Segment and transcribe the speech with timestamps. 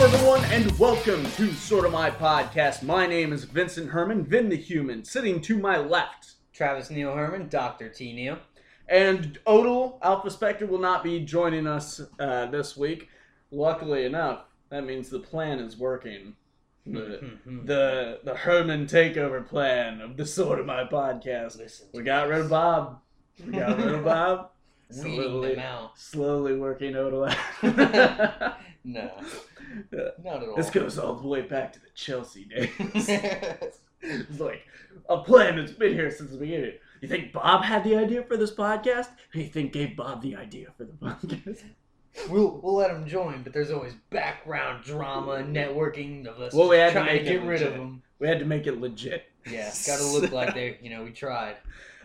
[0.00, 2.82] everyone, and welcome to Sorta My Podcast.
[2.82, 6.34] My name is Vincent Herman, Vin the Human, sitting to my left.
[6.52, 7.88] Travis Neil Herman, Dr.
[7.88, 8.12] T.
[8.12, 8.38] Neil.
[8.88, 13.08] And Odal Alphaspecter will not be joining us uh, this week.
[13.50, 16.34] Luckily enough, that means the plan is working.
[16.86, 21.58] The, the the Herman takeover plan of the Sorta My Podcast.
[21.58, 23.00] Listen, We got rid of Bob.
[23.44, 24.50] We got rid of Bob.
[24.90, 25.98] weeding Slowly, them out.
[25.98, 27.24] slowly working Odal
[27.62, 28.56] out.
[28.84, 29.10] No,
[30.24, 30.56] not at all.
[30.56, 32.70] This goes all the way back to the Chelsea days.
[34.00, 34.66] it's like
[35.08, 36.74] a plan that's been here since the beginning.
[37.00, 39.08] You think Bob had the idea for this podcast?
[39.32, 41.62] You think gave Bob the idea for the podcast?
[42.28, 46.76] we'll we'll let him join, but there's always background drama, networking of us Well, we
[46.76, 48.02] had to trying to, make it get rid of him.
[48.18, 49.24] We had to make it legit.
[49.48, 51.56] Yeah, got to look like they, you know, we tried.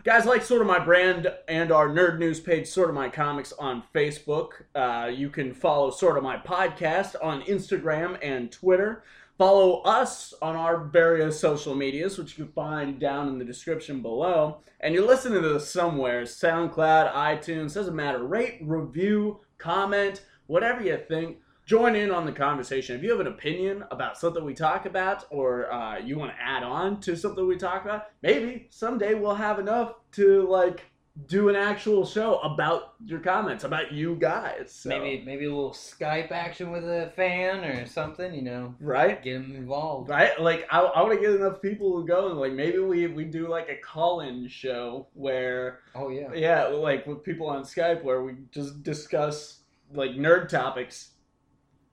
[0.04, 3.82] Guys, like Sort of My Brand and our nerd news page, Sorta My Comics, on
[3.94, 4.50] Facebook.
[4.74, 9.02] Uh, you can follow Sorta My Podcast on Instagram and Twitter.
[9.38, 14.02] Follow us on our various social medias, which you can find down in the description
[14.02, 14.58] below.
[14.80, 18.22] And you're listening to this somewhere SoundCloud, iTunes, doesn't matter.
[18.24, 21.38] Rate, review, comment, whatever you think.
[21.66, 22.94] Join in on the conversation.
[22.96, 26.42] If you have an opinion about something we talk about, or uh, you want to
[26.42, 30.84] add on to something we talk about, maybe someday we'll have enough to like
[31.26, 34.72] do an actual show about your comments, about you guys.
[34.74, 38.34] So- Maybe maybe a little Skype action with a fan or something.
[38.34, 39.22] You know, right?
[39.22, 40.10] get them involved.
[40.10, 43.06] Right, like I, I want to get enough people to go, and like maybe we
[43.06, 46.30] we do like a call-in show where Oh yeah.
[46.34, 49.60] yeah, like with people on Skype where we just discuss
[49.94, 51.10] like nerd topics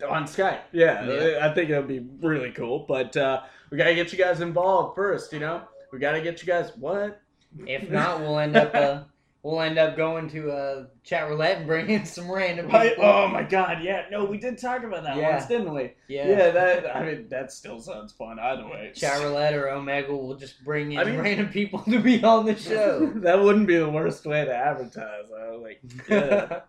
[0.03, 0.59] on Skype.
[0.71, 1.47] Yeah, Yeah.
[1.49, 2.85] I think it'll be really cool.
[2.87, 5.31] But uh, we gotta get you guys involved first.
[5.33, 7.21] You know, we gotta get you guys what?
[7.67, 9.03] If not, we'll end up uh,
[9.43, 12.91] we'll end up going to uh, chat roulette and bringing some random Right?
[12.91, 13.03] people.
[13.05, 13.83] Oh my God!
[13.83, 15.31] Yeah, no, we did talk about that Yeah.
[15.35, 15.91] once, didn't we?
[16.07, 16.27] yeah.
[16.29, 18.91] Yeah, that I mean that still sounds fun either way.
[18.95, 22.45] Chat roulette or Omegle will just bring in I mean- random people to be on
[22.45, 23.11] the show.
[23.17, 25.25] that wouldn't be the worst way to advertise.
[25.37, 26.59] I was like yeah.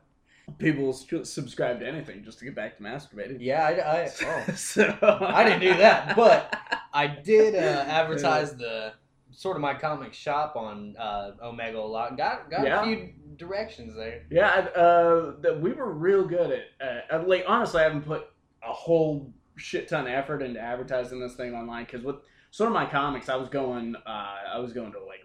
[0.58, 3.38] People subscribe to anything just to get back to masturbating.
[3.40, 4.10] yeah, I, I,
[4.48, 4.54] oh.
[4.54, 6.54] so I didn't do that, but
[6.92, 8.92] I did uh, advertise the
[9.30, 12.16] sort of my comic shop on uh, Omegle a lot.
[12.16, 12.82] Got got Yeah.
[12.82, 14.22] a few directions there.
[14.30, 17.08] yeah, uh, that we were real good at.
[17.10, 18.28] Uh, like honestly, I haven't put
[18.62, 22.16] a whole shit ton of effort into advertising this thing online because with
[22.50, 25.24] sort of my comics, I was going, uh, I was going to like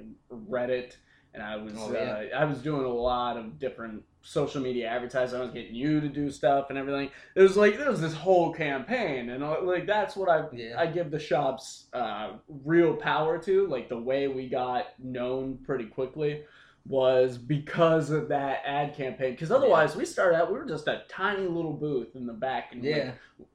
[0.50, 0.96] Reddit.
[1.38, 2.24] And I was Oh, yeah.
[2.34, 5.40] uh, I was doing a lot of different social media advertising.
[5.40, 7.12] I was getting you to do stuff and everything.
[7.36, 10.74] It was like there was this whole campaign, and like that's what I Yeah.
[10.80, 13.68] I give the shops uh, real power to.
[13.68, 16.42] Like the way we got known pretty quickly
[16.88, 19.32] was because of that ad campaign.
[19.34, 22.72] Because otherwise, we started out we were just a tiny little booth in the back
[22.72, 23.12] and, Yeah,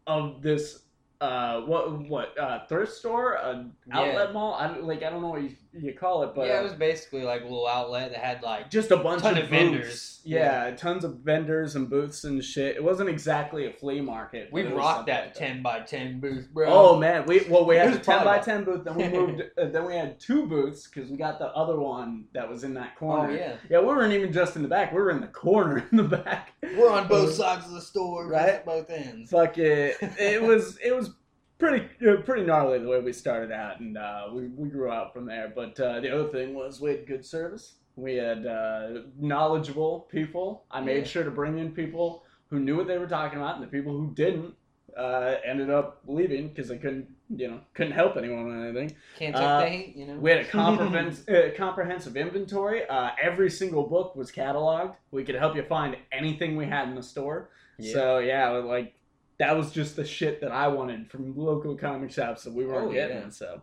[0.06, 0.84] of this
[1.22, 3.98] uh what what uh thrift store a Yeah.
[4.00, 6.60] outlet mall I don't like I don't know what you, you call it but yeah,
[6.60, 9.44] it was basically like a little outlet that had like just a bunch Ton of,
[9.44, 10.20] of vendors.
[10.24, 12.76] Yeah, tons of vendors and booths and shit.
[12.76, 14.50] It wasn't exactly a flea market.
[14.52, 16.66] we but it was rocked that like ten by ten booth, bro.
[16.68, 18.84] Oh man, we well we had the ten by ten booth.
[18.84, 19.42] Then we moved.
[19.58, 22.74] uh, then we had two booths because we got the other one that was in
[22.74, 23.34] that Oh corner.
[23.36, 24.92] yeah, Yeah, we weren't even just in the back.
[24.92, 26.52] We were in the corner in the back.
[26.76, 28.64] We're on both sides of the store, Right.
[28.64, 29.30] Both ends.
[29.30, 29.96] Fuck it.
[30.18, 31.10] It was it was
[31.58, 31.86] pretty
[32.24, 35.52] pretty gnarly the way we started out, and uh, we we grew out from there.
[35.54, 37.74] But uh, the other thing was we had good service.
[37.96, 40.64] We had uh, knowledgeable people.
[40.70, 41.04] I made Yeah.
[41.04, 43.92] sure to bring in people who knew what they were talking about, and the people
[43.92, 44.54] who didn't
[44.96, 48.96] uh, ended up leaving because they couldn't you know couldn't help anyone with anything.
[49.18, 50.14] Can't take Uh, the hate, you know.
[50.14, 52.86] We had a comprehensive, uh, comprehensive inventory.
[52.88, 54.96] Uh, every single book was cataloged.
[55.10, 57.50] We could help you find anything we had in the store.
[57.78, 57.92] Yeah.
[57.92, 58.94] So yeah, like
[59.38, 62.90] that was just the shit that I wanted from local comic shops that we weren't
[62.90, 63.16] Oh, getting.
[63.22, 63.28] yeah.
[63.30, 63.62] So,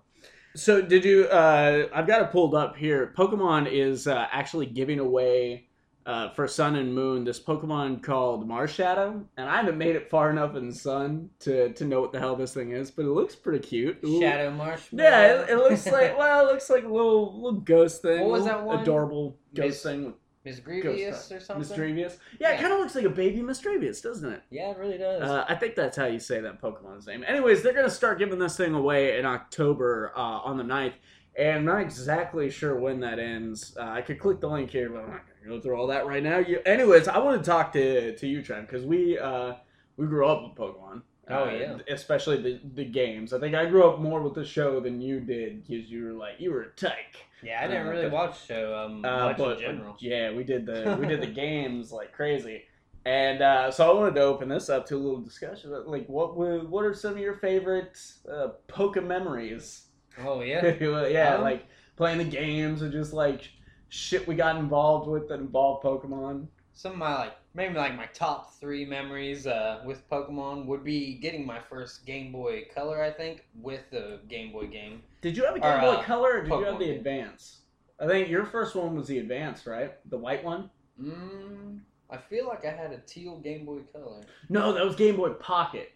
[0.55, 1.25] so did you?
[1.25, 3.13] Uh, I've got it pulled up here.
[3.17, 5.67] Pokemon is uh, actually giving away.
[6.09, 10.31] Uh, for Sun and Moon, this Pokemon called Marshadow, and I haven't made it far
[10.31, 13.35] enough in Sun to, to know what the hell this thing is, but it looks
[13.35, 13.99] pretty cute.
[14.03, 14.19] Ooh.
[14.19, 15.07] Shadow Marshmallow.
[15.07, 18.21] Yeah, it, it looks like well, it looks like a little little ghost thing.
[18.21, 18.79] What was that one?
[18.79, 20.15] Adorable ghost Miss- thing with
[20.45, 21.77] Miss Grievous or something.
[21.77, 22.17] Misdreavus.
[22.39, 24.41] Yeah, it kind of looks like a baby Misdreavus, doesn't it?
[24.49, 25.21] Yeah, it really does.
[25.21, 27.23] Uh, I think that's how you say that Pokemon's name.
[27.23, 30.93] Anyways, they're gonna start giving this thing away in October uh, on the 9th.
[31.37, 33.77] And I'm not exactly sure when that ends.
[33.79, 36.05] Uh, I could click the link here, but I'm not gonna go through all that
[36.07, 36.37] right now.
[36.39, 39.53] You, anyways, I want to talk to to you, Trent, because we uh,
[39.97, 41.01] we grew up with Pokemon.
[41.31, 41.77] Oh, Uh, yeah.
[41.89, 43.33] especially the the games.
[43.33, 46.13] I think I grew up more with the show than you did, because you were
[46.13, 47.17] like you were a tyke.
[47.43, 49.95] yeah, I didn't uh, really but- watch the show um, Uh, much but in general.
[49.99, 52.63] yeah, we did the we did the games like crazy.
[53.05, 55.71] And uh, so I wanted to open this up to a little discussion.
[55.87, 57.97] Like, what were, what are some of your favorite
[58.29, 59.85] uh, Poke memories?
[60.23, 60.73] Oh yeah.
[61.07, 61.65] yeah, Um, like
[61.95, 63.49] playing the games or just like
[63.89, 66.47] shit we got involved with that involved Pokemon.
[66.73, 71.15] Some of my like maybe like my top three memories uh, with Pokemon would be
[71.15, 75.01] getting my first Game Boy Color, I think, with the Game Boy game.
[75.21, 76.97] Did you have a Game Or, Boy uh, Color or did you have the game.
[76.97, 77.57] Advance?
[77.99, 79.93] I think your first one was the Advance, right?
[80.09, 80.69] The white one?
[81.01, 84.21] Mm, I feel like I had a teal Game Boy Color.
[84.47, 85.91] No, that was Game Boy Pocket.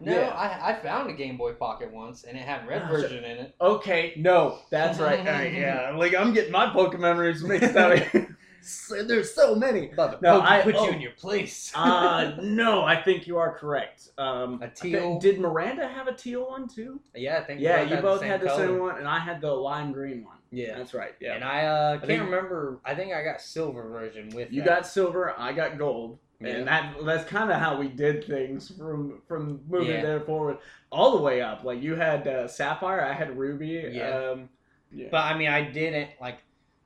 [0.00, 0.28] No, Yeah.
[0.28, 3.38] I, I found a Game Boy Pocket once, and it had red No, version in
[3.38, 3.54] it.
[3.60, 5.24] Okay, no, that's right.
[5.24, 7.98] Right, yeah, like I'm getting my Pokemon memories mixed up.
[8.60, 9.92] So- There's so many.
[9.96, 10.84] But No, I- put oh.
[10.86, 11.72] you in your place.
[11.74, 14.10] Uh, no, I think you are correct.
[14.18, 15.18] Um, A I teal?
[15.18, 17.00] Did Miranda have a teal one too?
[17.14, 17.60] yeah, I think.
[17.60, 18.66] Yeah, you both same had the color.
[18.66, 20.36] same one, and I had the lime green one.
[20.50, 20.76] Yeah.
[20.76, 21.14] That's right.
[21.20, 21.36] Yeah.
[21.36, 22.80] And I uh, can't think- remember.
[22.84, 24.68] I think I got silver version with You that.
[24.68, 26.48] got silver, I got gold, Yeah.
[26.50, 30.02] and that that's kind of how we did things from from moving Yeah.
[30.02, 30.58] there forward,
[30.90, 31.64] all the way up.
[31.64, 33.90] Like you had uh, sapphire, I had ruby.
[33.92, 34.10] Yeah.
[34.10, 34.48] Um,
[34.92, 35.08] yeah.
[35.10, 36.38] But I mean, I didn't like.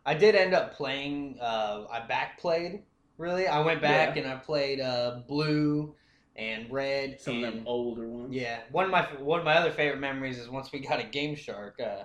[0.04, 1.38] I did end up playing.
[1.40, 2.82] Uh, I back played.
[3.19, 5.94] Really, I went back and I played uh, blue
[6.34, 7.20] and red.
[7.20, 8.32] some and, of them older ones.
[8.34, 11.05] Yeah, one of my one of my other favorite memories is once we got a
[11.05, 11.78] Game Shark.
[11.78, 12.05] Uh,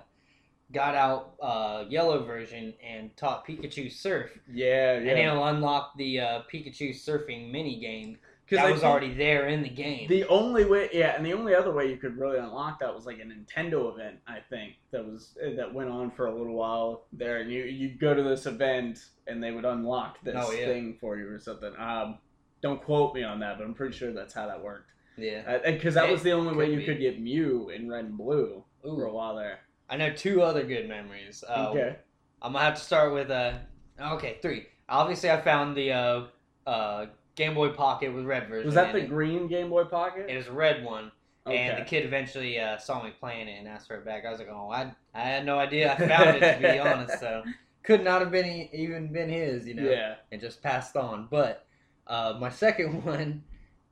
[0.72, 5.10] got out uh, yellow version and taught Pikachu surf, Yeah, yeah.
[5.10, 9.62] and it'll unlock the uh, Pikachu surfing mini game Because that was already there in
[9.62, 10.08] the game.
[10.08, 13.06] The only way, yeah, and the only other way you could really unlock that was
[13.06, 14.16] like a Nintendo event.
[14.26, 17.88] I think that was that went on for a little while there, and you you
[17.98, 20.66] go to this event and they would unlock this Oh, yeah.
[20.66, 21.72] thing for you or something.
[21.78, 22.18] Um,
[22.62, 24.90] don't quote me on that, but I'm pretty sure that's how that worked.
[25.16, 25.58] yeah.
[25.64, 26.84] Because that It was the only way you be.
[26.84, 29.60] could get Mew in Red and Blue for a while there.
[29.88, 31.42] I know two other good memories.
[31.48, 31.96] Uh, okay.
[32.42, 33.54] I'm gonna have to start with uh
[34.00, 34.66] okay three.
[34.88, 36.24] Obviously, I found the uh,
[36.66, 38.66] uh, Game Boy Pocket with red version.
[38.66, 39.08] Was that the it.
[39.08, 40.26] green Game Boy Pocket?
[40.28, 41.12] It was a red one,
[41.46, 44.24] and the kid eventually uh, saw me playing it and asked for it back.
[44.24, 45.92] I was like, oh, I, I had no idea.
[45.92, 47.42] I found it to be honest, so
[47.82, 49.90] could not have been e- even been his, you know.
[49.90, 50.16] Yeah.
[50.32, 51.28] and just passed on.
[51.30, 51.66] But
[52.06, 53.42] uh, my second one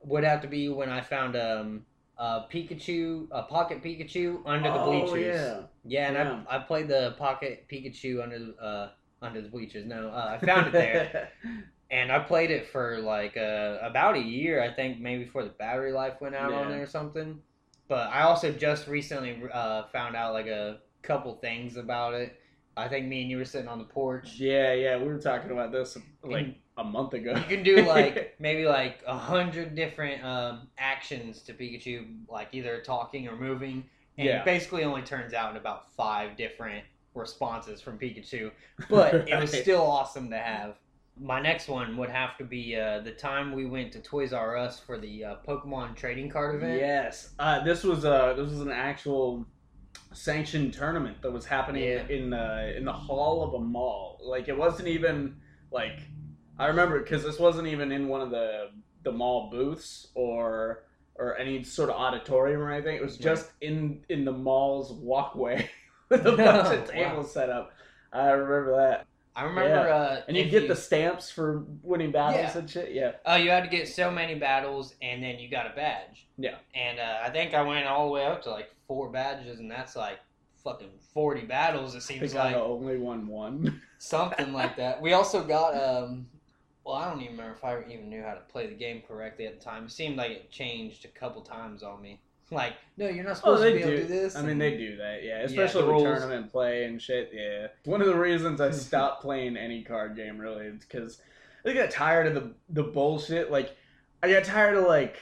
[0.01, 1.85] would have to be when I found um,
[2.17, 5.35] a Pikachu, a Pocket Pikachu under the oh, bleachers.
[5.35, 5.61] yeah.
[5.85, 6.39] Yeah, and Yeah.
[6.49, 8.89] I, I played the Pocket Pikachu under the uh,
[9.21, 9.85] under the bleachers.
[9.85, 11.29] No, uh, I found it there,
[11.91, 14.61] and I played it for like uh, about a year.
[14.61, 17.39] I think maybe before the battery life went out on it or something.
[17.87, 22.39] But I also just recently uh, found out like a couple things about it.
[22.75, 24.35] I think me and you were sitting on the porch.
[24.37, 24.97] yeah, yeah.
[24.97, 27.33] We were talking about this like And a month ago.
[27.35, 32.81] you can do like maybe like a hundred different um, actions to Pikachu, like either
[32.81, 33.83] talking or moving,
[34.17, 34.43] and Yeah.
[34.43, 38.51] basically only turns out in about five different responses from Pikachu.
[38.89, 40.75] But it was still awesome to have.
[41.19, 44.55] My next one would have to be uh, the time we went to Toys R
[44.55, 46.79] Us for the uh, Pokemon trading card event.
[46.79, 49.47] Yes, uh, this was uh, this was an actual
[50.13, 52.07] sanctioned tournament that was happening Yeah.
[52.07, 54.19] in uh, in the hall of a mall.
[54.23, 55.37] Like it wasn't even
[55.71, 55.99] like
[56.59, 58.69] I remember because this wasn't even in one of the
[59.03, 60.83] the mall booths or
[61.15, 62.95] or any sort of auditorium or anything.
[62.95, 65.69] It was just in in the mall's walkway
[66.09, 66.85] with a bunch of Wow.
[66.85, 67.71] tables set up.
[68.13, 69.05] I remember that.
[69.35, 69.95] I remember, Yeah.
[69.95, 72.57] uh, And you get the stamps for winning battles Yeah.
[72.59, 72.91] and shit.
[72.91, 73.11] Yeah.
[73.23, 76.25] Oh, you had to get so many battles, and then you got a badge.
[76.39, 76.55] Yeah.
[76.73, 79.69] And uh, I think I went all the way up to like four badges, and
[79.69, 80.17] that's like
[80.63, 81.93] fucking forty battles.
[81.93, 83.79] It seems like I only won one.
[83.99, 84.99] something like that.
[85.03, 86.25] We also got um.
[86.87, 89.45] Well, I don't even remember if I even knew how to play the game correctly
[89.45, 89.83] at the time.
[89.83, 92.21] It seemed like it changed a couple times on me.
[92.49, 94.37] Like, no, you're not Oh, supposed they to be able to do this.
[94.37, 95.39] I mean, they do that, yeah.
[95.39, 96.19] Yeah, Especially the with rules.
[96.19, 97.29] tournament play and shit.
[97.33, 101.21] Yeah, one of the reasons I stopped playing any card game really is because
[101.65, 103.51] I got tired of the the bullshit.
[103.51, 103.75] Like,
[104.23, 105.17] I got tired of like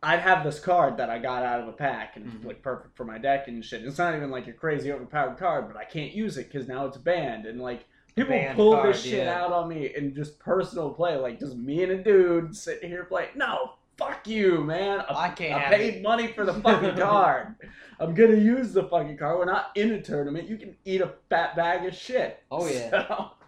[0.00, 2.46] I'd have this card that I got out of a pack and it's Mhm.
[2.46, 3.84] like perfect for my deck and shit.
[3.84, 6.86] It's not even like a crazy overpowered card, but I can't use it because now
[6.86, 7.84] it's banned and like.
[8.26, 9.42] People pull this shit yeah.
[9.42, 13.04] out on me in just personal play, like just me and a dude sitting here
[13.04, 13.30] playing.
[13.36, 15.04] No, fuck you, man.
[15.08, 16.02] I can't I paid it.
[16.02, 17.54] money for the fucking card.
[17.98, 19.38] I'm gonna use the fucking card.
[19.38, 20.48] We're not in a tournament.
[20.48, 22.42] You can eat a fat bag of shit.
[22.50, 23.28] Oh, yeah.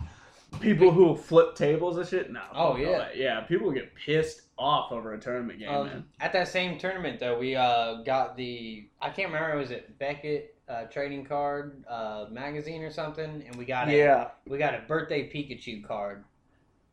[0.52, 2.30] So, people who flip tables and shit.
[2.30, 2.42] No.
[2.54, 2.98] Oh, yeah.
[2.98, 3.16] that.
[3.16, 3.40] Yeah.
[3.40, 5.80] People get pissed off over a tournament game, man.
[5.80, 9.98] Um, at that same tournament, though, we uh, got the I can't remember was it
[9.98, 14.28] Beckett uh, trading card uh, magazine or something, and we got a, Yeah.
[14.46, 16.24] we got a birthday Pikachu card.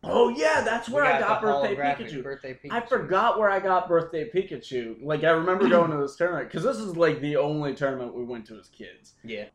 [0.04, 2.24] Oh yeah, that's where I got birthday Pikachu.
[2.24, 2.72] Birthday Pikachu.
[2.72, 4.96] I forgot where I got birthday Pikachu.
[5.04, 8.24] Like I remember going to this tournament because this is like the only tournament we
[8.24, 9.16] went to as kids.
[9.24, 9.46] Yeah.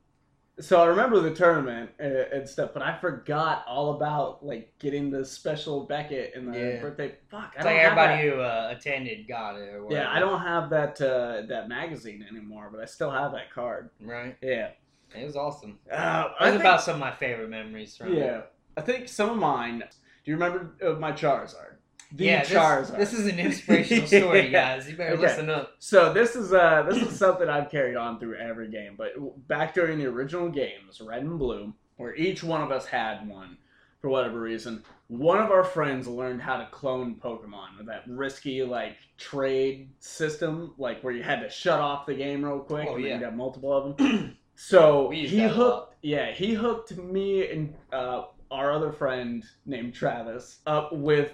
[0.61, 5.11] So I remember the tournament and, and stuff, but I forgot all about like getting
[5.11, 6.81] the special Beckett and the Yeah.
[6.81, 7.17] birthday.
[7.31, 8.35] Fuck, I don't like have everybody that.
[8.37, 9.75] who uh, attended got it.
[9.75, 9.93] Or.
[9.93, 13.91] Yeah, I don't have that uh, that magazine anymore, but I still have that card.
[14.01, 14.37] Right.
[14.43, 14.71] Yeah,
[15.15, 15.79] It was awesome.
[15.91, 18.15] uh, It was think, about some of my favorite memories from.
[18.15, 18.43] yeah.
[18.77, 19.79] I think some of mine.
[20.25, 21.75] Do you remember uh, my Charizard?
[22.17, 22.97] The yeah, Charizard.
[22.97, 24.89] this, this is an inspirational story, guys.
[24.89, 25.23] You better Okay.
[25.23, 25.73] listen up.
[25.81, 28.95] So this is uh this is something I've carried on through every game.
[28.97, 29.15] But
[29.49, 33.57] back during the original games, Red and Blue, where each one of us had one
[34.01, 38.63] for whatever reason, one of our friends learned how to clone Pokemon with that risky
[38.63, 42.97] like trade system, like where you had to shut off the game real quick Oh,
[42.97, 43.17] and then yeah.
[43.19, 44.37] you got multiple of them.
[44.57, 50.93] So he hooked, yeah, he hooked me and uh, our other friend named Travis up
[50.93, 51.33] with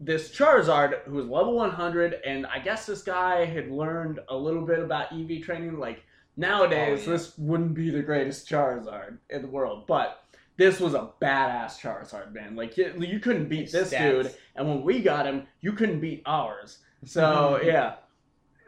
[0.00, 4.62] this Charizard who was level 100, and I guess this guy had learned a little
[4.66, 5.78] bit about EV training.
[5.78, 6.02] Like
[6.36, 7.16] nowadays, Oh, yeah.
[7.16, 10.22] this wouldn't be the greatest Charizard in the world, but
[10.58, 12.56] this was a badass Charizard, man.
[12.56, 14.10] Like you, you couldn't beat this stats.
[14.24, 16.78] dude, and when we got him, you couldn't beat ours.
[17.04, 17.96] So yeah,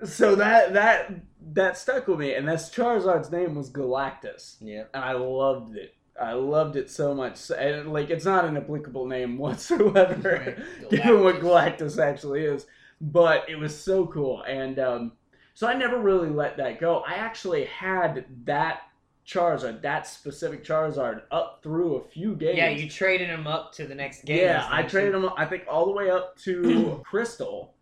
[0.04, 1.12] so that that
[1.54, 4.84] that stuck with me, and this Charizard's name was Galactus Yeah.
[4.94, 5.94] and I loved it.
[6.20, 10.90] I loved it so much, and like it's not an applicable name whatsoever, Right.
[10.90, 12.02] given what Galactus.
[12.02, 12.66] Actually is.
[13.00, 15.12] But it was so cool, and um,
[15.54, 17.04] so I never really let that go.
[17.06, 18.82] I actually had that
[19.26, 22.58] Charizard, that specific Charizard, up through a few games.
[22.58, 24.38] Yeah, you traded him up to the next game.
[24.38, 25.28] Yeah, I traded him.
[25.36, 27.74] I think all the way up to Crystal,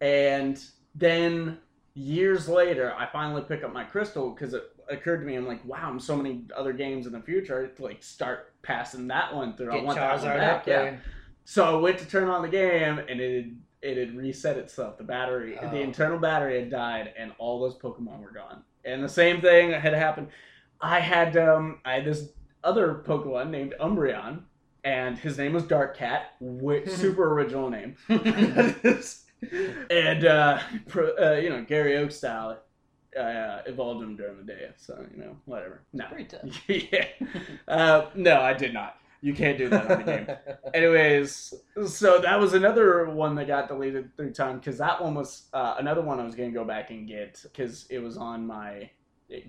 [0.00, 0.62] and
[0.94, 1.58] then
[1.94, 5.64] years later, I finally pick up my Crystal because it occurred to me, I'm like,
[5.64, 7.68] wow, I'm so many other games in the future.
[7.68, 9.72] to like start passing that one through.
[9.72, 10.66] I Get want that one Charizard back.
[10.66, 10.96] Yeah.
[11.44, 14.98] So I went to turn on the game, and it had, it had reset itself.
[14.98, 15.70] The battery, Oh.
[15.70, 18.62] the internal battery had died, and all those Pokemon were gone.
[18.84, 20.28] And the same thing had happened.
[20.80, 22.30] I had um, I had this
[22.62, 24.42] other Pokemon named Umbreon,
[24.84, 27.96] and his name was Dark Cat, which super original name.
[29.90, 32.58] and uh, pro, uh, you know Gary Oak style,
[33.18, 34.68] uh, evolved him during the day.
[34.76, 35.82] So you know whatever.
[35.92, 36.06] No,
[36.68, 37.06] yeah.
[37.68, 38.96] Uh, no, I did not.
[39.22, 40.26] You can't do that on the game.
[40.74, 41.52] Anyways,
[41.86, 45.74] so that was another one that got deleted through time because that one was uh,
[45.78, 48.88] another one I was gonna go back and get because it was on my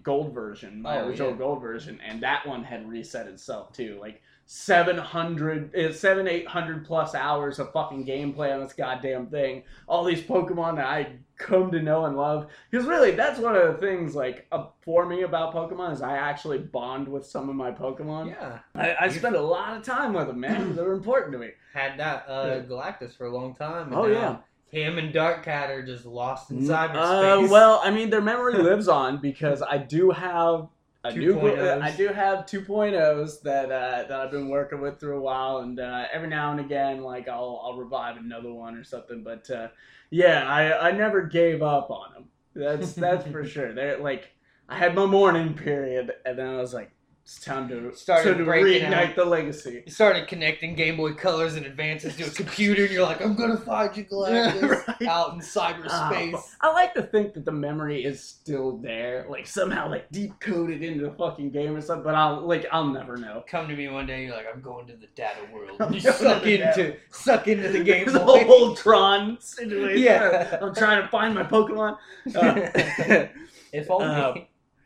[0.04, 1.38] gold version, my Oh, original yeah.
[1.38, 3.98] gold version, and that one had reset itself too.
[4.02, 4.22] Like
[4.54, 9.64] seven hundred, uh, seven eight hundred plus hours of fucking gameplay on this goddamn thing.
[9.88, 12.48] All these Pokemon that I come to know and love.
[12.70, 16.18] Because really, that's one of the things like uh, for me about Pokemon is I
[16.18, 18.28] actually bond with some of my Pokemon.
[18.32, 20.76] yeah, I, I spend a lot of time with them, man.
[20.76, 21.52] They're important to me.
[21.74, 23.88] had that uh, Galactus for a long time.
[23.88, 24.44] and Oh, now
[24.74, 24.82] yeah.
[24.82, 28.90] him and Dark Cat are just lost in Uh, well, I mean, their memory lives
[28.90, 30.68] on because I do have
[31.04, 31.36] a new.
[31.36, 31.82] 2.0s.
[31.82, 35.80] I do have 2.0s that uh, that I've been working with through a while, and
[35.80, 39.24] uh, every now and again, like I'll I'll revive another one or something.
[39.24, 39.70] But uh,
[40.10, 42.26] yeah, I I never gave up on them.
[42.56, 43.74] That's that's for sure.
[43.74, 44.32] They're like
[44.70, 46.92] I had my mourning period, and then I was like,
[47.24, 49.16] it's time to Started to reignite out.
[49.16, 49.84] the legacy.
[49.86, 53.36] you started connecting Game Boy Colors and Advances to a computer, and you're like, I'm
[53.36, 55.08] gonna find you, Galactus, right.
[55.08, 56.32] out in cyberspace.
[56.32, 60.38] but I like to think that the memory is still there, like somehow like deep
[60.40, 62.04] coded into the fucking game or something.
[62.04, 63.44] But I'll like I'll never know.
[63.48, 65.78] Come to me one day, you're like, I'm going to the data world.
[65.80, 68.44] I'm You suck into suck into the Game the Boy.
[68.46, 70.02] whole Tron situation.
[70.04, 70.58] Yeah.
[70.62, 71.98] I'm trying to find my Pokemon.
[72.36, 73.28] Uh,
[73.74, 74.06] if only.
[74.06, 74.34] Uh,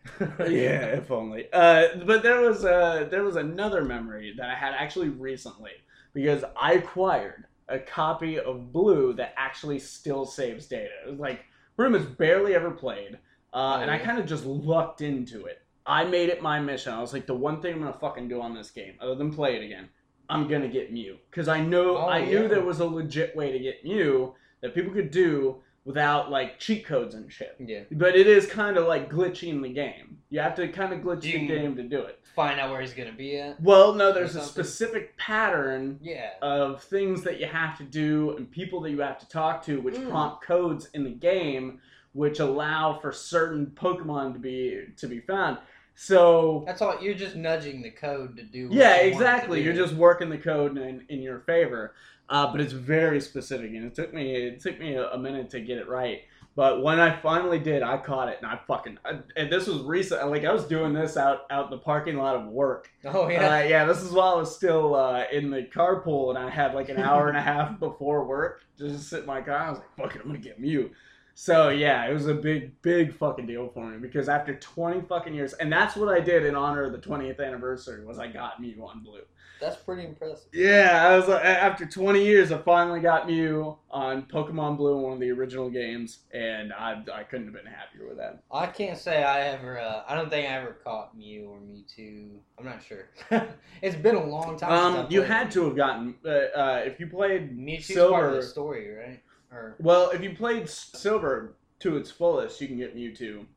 [0.40, 1.48] yeah, if only.
[1.52, 5.72] Uh, but there was uh, there was another memory that I had actually recently
[6.14, 10.92] because I acquired a copy of Blue that actually still saves data.
[11.06, 11.46] It was like
[11.78, 13.16] room is barely ever played,
[13.54, 15.62] uh, Oh, and I kind of just lucked into it.
[15.86, 16.94] I made it my mission.
[16.94, 19.34] I was like, the one thing I'm gonna fucking do on this game, other than
[19.34, 19.90] play it again,
[20.30, 23.52] I'm gonna get Mew because I know Oh, I knew there was a legit way
[23.52, 27.56] to get Mew that people could do without like cheat codes and shit.
[27.60, 27.82] yeah.
[27.92, 30.18] But it is kind of like glitching the game.
[30.30, 32.20] You have to kind of glitch the game to do it.
[32.36, 33.62] Find out where he's gonna be at.
[33.62, 36.32] Well, no, there's a specific pattern Yeah.
[36.42, 39.80] of things that you have to do and people that you have to talk to,
[39.80, 40.10] which Mm.
[40.10, 41.80] prompt codes in the game,
[42.14, 45.60] which allow for certain Pokemon to be to be found.
[45.98, 47.02] So That's all.
[47.02, 48.68] You're just nudging the code to do.
[48.68, 49.62] What yeah, you exactly.
[49.64, 51.94] You're just working the code in, in your favor,
[52.30, 55.50] uh, but it's very specific, and it took me it took me a, a minute
[55.52, 56.22] to get it right.
[56.56, 59.82] But when I finally did, I caught it, and I fucking I, and this was
[59.82, 60.28] recent.
[60.30, 62.90] Like I was doing this out out in the parking lot of work.
[63.04, 63.58] Oh yeah.
[63.58, 66.74] Uh, yeah, this is while I was still uh, in the carpool, and I had
[66.74, 69.58] like an hour and a half before work just to sit in my car.
[69.58, 70.92] I was like, "Fuck it, I'm gonna get Mew."
[71.38, 75.34] So yeah, it was a big, big fucking deal for me because after 20 fucking
[75.34, 78.62] years, and that's what I did in honor of the 20th anniversary was I got
[78.62, 79.20] Mew on blue.
[79.66, 80.48] That's pretty impressive.
[80.54, 85.14] Yeah, I was like, after 20 years, I finally got Mew on Pokemon Blue, one
[85.14, 88.44] of the original games, and I, I couldn't have been happier with that.
[88.52, 89.80] I can't say I ever.
[89.80, 92.30] Uh, I don't think I ever caught Mew or Mewtwo.
[92.60, 93.10] I'm not sure.
[93.82, 94.98] it's been a long time.
[94.98, 98.12] Um, you had to have gotten uh, uh, if you played Mewtwo's Silver.
[98.12, 99.20] part of the story, right?
[99.52, 103.48] Or Well, if you played Silver to its fullest, you can get Mewtwo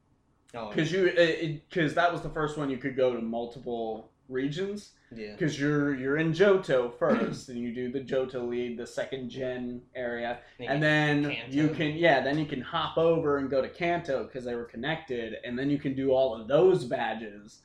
[0.54, 4.90] oh, because you because that was the first one you could go to multiple regions
[5.14, 5.32] yeah.
[5.32, 9.82] because you're you're in Johto first and you do the Johto lead, the second gen
[9.94, 11.56] area, and then Kanto.
[11.56, 14.64] you can yeah then you can hop over and go to Kanto because they were
[14.64, 17.60] connected, and then you can do all of those badges.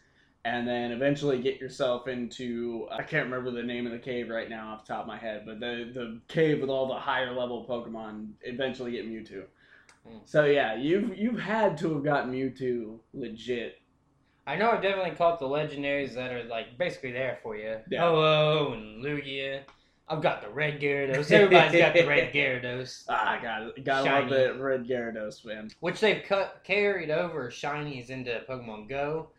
[0.46, 4.50] And then eventually get yourself into I can't remember the name of the cave right
[4.50, 7.34] now off the top of my head, but the the cave with all the higher
[7.34, 8.32] level Pokemon.
[8.42, 9.46] Eventually get Mewtwo.
[10.06, 10.18] Hmm.
[10.26, 13.80] So yeah, you've you've had to have gotten Mewtwo legit.
[14.46, 17.78] I know I've definitely caught the legendaries that are like basically there for you.
[17.90, 18.02] Yeah.
[18.02, 19.62] Ho-Oh and Lugia.
[20.10, 21.32] I've got the red Gyarados.
[21.32, 24.30] Everybody's got the red Gyarados, Ah, got gotta love Shiny.
[24.30, 25.70] the red Gyarados, man.
[25.80, 29.30] which they've cut carried over shinies into Pokemon Go.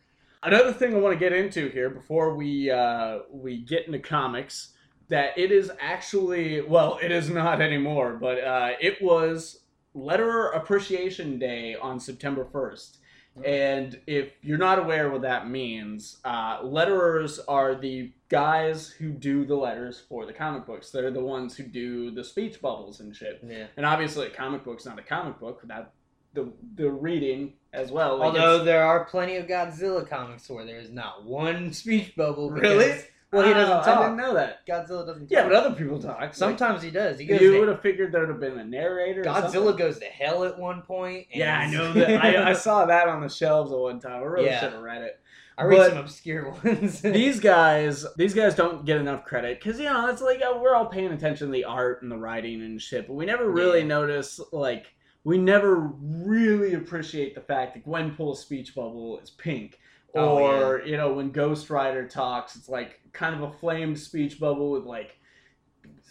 [0.42, 4.70] Another thing I want to get into here before we uh, we get into comics
[5.08, 9.60] that it is actually well, it is not anymore, but uh, it was
[9.94, 12.98] Letterer Appreciation Day on September first.
[13.42, 19.44] And if you're not aware what that means, uh, letterers are the guys who do
[19.44, 20.90] the letters for the comic books.
[20.90, 23.40] They're the ones who do the speech bubbles and shit.
[23.46, 23.66] Yeah.
[23.76, 25.92] And obviously, a comic book's not a comic book without
[26.34, 28.18] the the reading as well.
[28.18, 32.50] Like, Although there are plenty of Godzilla comics where there's not one speech bubble.
[32.50, 33.00] Really?
[33.34, 33.98] Well, he Oh, doesn't talk.
[33.98, 34.66] I didn't know that.
[34.66, 35.30] Godzilla doesn't.
[35.30, 36.20] Yeah, but other people talk.
[36.20, 37.18] Like, sometimes he does.
[37.18, 37.40] He goes.
[37.40, 39.22] you would have figured there'd have been a narrator.
[39.22, 39.76] Godzilla something.
[39.76, 41.26] goes to hell at one point.
[41.32, 42.24] and- Yeah, I know that.
[42.24, 44.22] I, I saw that on the shelves at one time.
[44.22, 44.60] I really Yeah.
[44.60, 45.20] should have read it.
[45.56, 47.00] I read but- some obscure ones.
[47.00, 50.74] these guys, these guys don't get enough credit because you know it's like uh, we're
[50.74, 53.80] all paying attention to the art and the writing and shit, but we never really
[53.80, 53.86] Yeah.
[53.86, 54.86] notice like
[55.22, 59.78] we never really appreciate the fact that Gwenpool's speech bubble is pink.
[60.14, 64.38] Oh, or you know when Ghost Rider talks, it's like kind of a flamed speech
[64.38, 65.18] bubble with like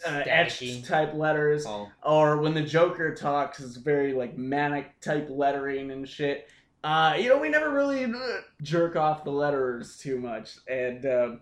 [0.05, 1.65] uh, etched type letters.
[1.65, 1.89] Oh.
[2.03, 6.49] Or when the Joker talks, it's very like manic type lettering and shit.
[6.83, 8.17] Uh, you know, we never really uh,
[8.61, 11.41] jerk off the letters too much, and um,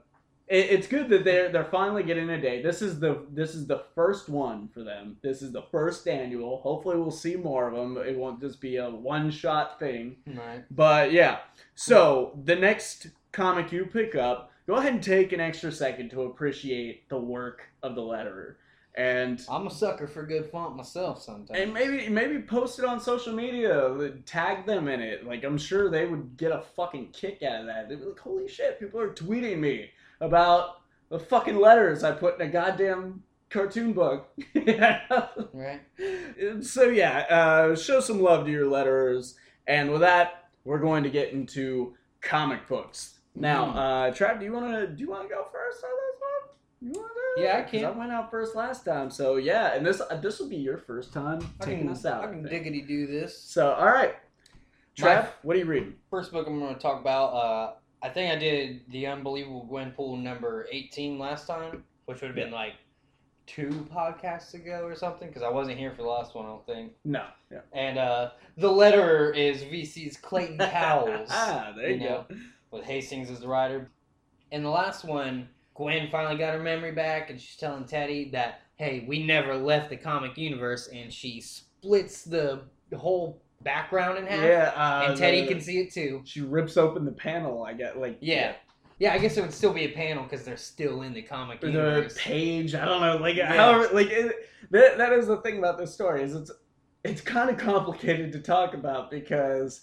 [0.52, 2.62] it's good that they're they're finally getting a day.
[2.62, 5.18] This is the this is the first one for them.
[5.22, 6.62] This is the first annual.
[6.62, 7.98] Hopefully, we'll see more of them.
[7.98, 10.18] It won't just be a one shot thing.
[10.28, 10.64] Right.
[10.70, 11.40] But yeah,
[11.76, 16.24] so the next comic you pick up, go ahead and take an extra second to
[16.24, 18.56] appreciate the work of the letterer,
[18.96, 21.52] and I'm a sucker for good font myself sometimes.
[21.60, 25.26] and maybe maybe post it on social media, tag them in it.
[25.26, 27.88] Like I'm sure they would get a fucking kick out of that.
[27.90, 32.40] They'd be like, "Holy shit, people are tweeting me about the fucking letters I put
[32.40, 34.30] in a goddamn cartoon book."
[35.54, 35.82] Right.
[36.62, 39.36] so yeah, uh, show some love to your letterers,
[39.68, 43.20] and with that, we're going to get into comic books.
[43.36, 43.76] Now, Mhm.
[43.76, 46.21] uh, Trav, do you want to do you want to go first on this?
[46.82, 47.42] You want to?
[47.44, 47.86] Yeah, I 'Cause can.
[47.86, 50.78] I went out first last time, so yeah, and this uh, this will be your
[50.78, 52.24] first time I taking can, us out.
[52.24, 52.50] I I can think.
[52.50, 53.38] diggity do this.
[53.40, 54.16] So, all right,
[55.00, 55.94] My- Trav, what are you reading?
[56.10, 57.28] First book I'm going to talk about.
[57.28, 62.36] Uh, I think I did the Unbelievable Gwenpool number 18 last time, which would have
[62.36, 62.74] been like
[63.46, 66.66] two podcasts ago or something, because I wasn't here for the last one, I don't
[66.66, 66.94] think.
[67.06, 67.60] No, yeah.
[67.74, 71.30] And uh, the letter is VC's Clayton Cowles.
[71.32, 72.26] ah, there you, you know.
[72.28, 72.36] go.
[72.72, 73.92] with Hastings as the writer.
[74.52, 78.62] and the last one, Gwen finally got her memory back, and she's telling Teddy that,
[78.76, 82.62] hey, we never left the comic universe, and she splits the
[82.96, 86.22] whole background in half, Yeah, uh, and Teddy the- can see it too.
[86.26, 87.64] She rips open the panel.
[87.64, 88.54] I get like Yeah.
[89.00, 91.60] Yeah, I guess it would still be a panel because they're still in the comic
[91.62, 92.16] the universe.
[92.20, 92.76] page.
[92.76, 93.54] I don't know, like Yeah.
[93.54, 94.36] however, like it,
[94.72, 94.98] that.
[94.98, 96.52] That is the thing about this story is it's
[97.04, 99.82] it's kind of complicated to talk about because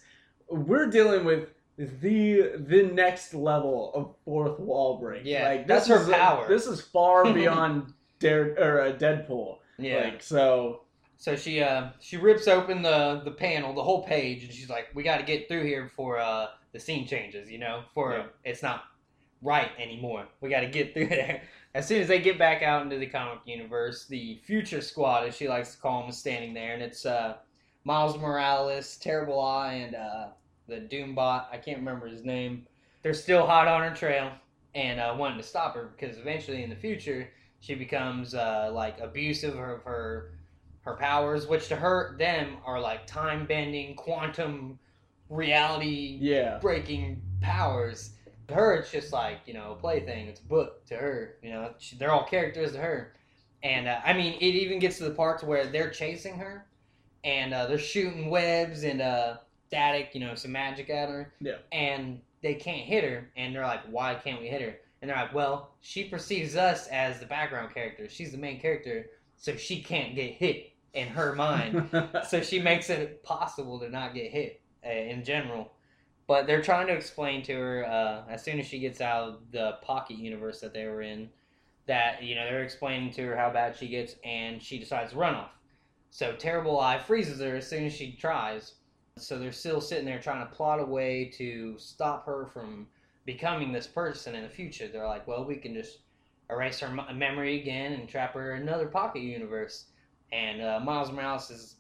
[0.49, 5.23] we're dealing with the the next level of fourth wall break.
[5.25, 6.47] Yeah, like that's her power.
[6.49, 9.59] This is far beyond Dare or uh, Deadpool.
[9.79, 10.05] Yeah.
[10.05, 10.83] Like so.
[11.21, 14.89] So she uh she rips open the the panel, the whole page, and she's like,
[14.95, 18.27] "We got to get through here before uh the scene changes, you know, for Yeah.
[18.45, 18.85] it's not
[19.43, 20.27] right anymore.
[20.41, 21.43] We got to get through there."
[21.75, 25.37] As soon as they get back out into the comic universe, the Future Squad, as
[25.37, 27.37] she likes to call them, is standing there, and it's uh
[27.85, 30.29] Miles Morales, Terrible Eye, and uh
[30.69, 31.47] the Doombot.
[31.51, 32.67] I can't remember his name.
[33.03, 34.31] They're still hot on her trail
[34.75, 39.01] and uh, wanting to stop her because eventually in the future she becomes uh, like
[39.01, 40.33] abusive of her
[40.83, 44.79] her powers, which to her them are like time bending, quantum
[45.29, 46.59] reality Yeah.
[46.59, 48.11] breaking powers.
[48.49, 50.29] To her, it's just like you know a plaything.
[50.29, 51.37] It's a book to her.
[51.43, 53.13] You know, she, they're all characters to her.
[53.63, 56.67] And uh, I mean, it even gets to the part to where they're chasing her,
[57.25, 61.33] and uh, they're shooting webs and uh, static, you know, some magic at her.
[61.41, 61.57] Yeah.
[61.71, 65.17] And they can't hit her, and they're like, "Why can't we hit her?" And they're
[65.17, 68.09] like, "Well, she perceives us as the background character.
[68.09, 71.89] She's the main character, so she can't get hit in her mind."
[72.29, 75.73] so she makes it possible to not get hit uh, in general.
[76.27, 79.41] But they're trying to explain to her uh, as soon as she gets out of
[79.51, 81.31] the pocket universe that they were in
[81.87, 85.19] that you know they're explaining to her how bad she gets, and she decides to
[85.19, 85.51] run off.
[86.11, 88.75] So Terrible Eye freezes her as soon as she tries.
[89.19, 92.87] So they're still sitting there trying to plot a way to stop her from
[93.25, 94.89] becoming this person in the future.
[94.89, 95.99] They're like, well, we can just
[96.51, 99.85] erase her memory again and trap her in another pocket universe.
[100.33, 101.77] And uh, Miles Morales is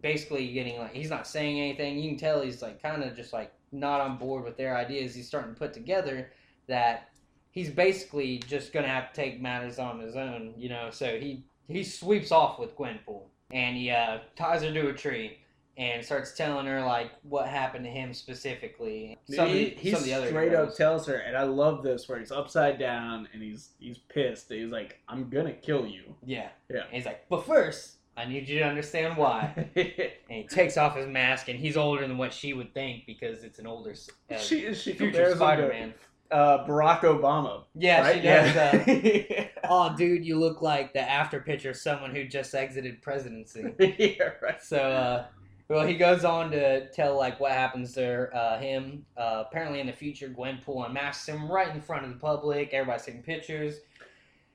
[0.00, 1.98] basically getting like he's not saying anything.
[1.98, 5.14] You can tell he's like kind of just like not on board with their ideas.
[5.14, 6.30] He's starting to put together
[6.66, 7.10] that
[7.50, 10.90] he's basically just gonna have to take matters on his own, you know.
[10.90, 15.38] So he he sweeps off with Gwenpool and he uh, ties her to a tree
[15.76, 19.18] and starts telling her like what happened to him specifically.
[19.30, 22.08] Some, he, he some of the other straight up tells her, and I love this
[22.08, 24.50] where he's upside down and he's he's pissed.
[24.50, 26.84] He's like, "I'm gonna kill you." yeah, Yeah.
[26.84, 29.52] And he's like, but first, I need you to understand why.
[29.74, 33.42] and he takes off his mask, and he's older than what she would think because
[33.42, 33.94] it's an older
[34.30, 35.94] uh, she she future compares Spider-Man.
[36.30, 37.64] uh, Barack Obama.
[37.74, 38.16] Yeah, right?
[38.16, 38.56] she does.
[38.56, 43.72] Uh, oh, dude, you look like the after picture of someone who just exited presidency.
[43.78, 44.62] yeah, right.
[44.62, 45.24] So, uh,
[45.72, 49.06] well, he goes on to tell like what happens to uh, him.
[49.16, 52.70] Uh, apparently, in the future, Gwenpool unmasks him right in front of the public.
[52.72, 53.76] Everybody's taking pictures.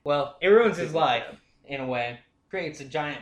[0.04, 1.24] Well, it ruins his life
[1.66, 2.20] in a way.
[2.50, 3.22] Creates a giant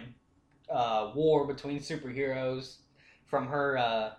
[0.69, 2.77] uh, war between superheroes
[3.25, 3.77] from her.
[3.77, 4.09] Uh,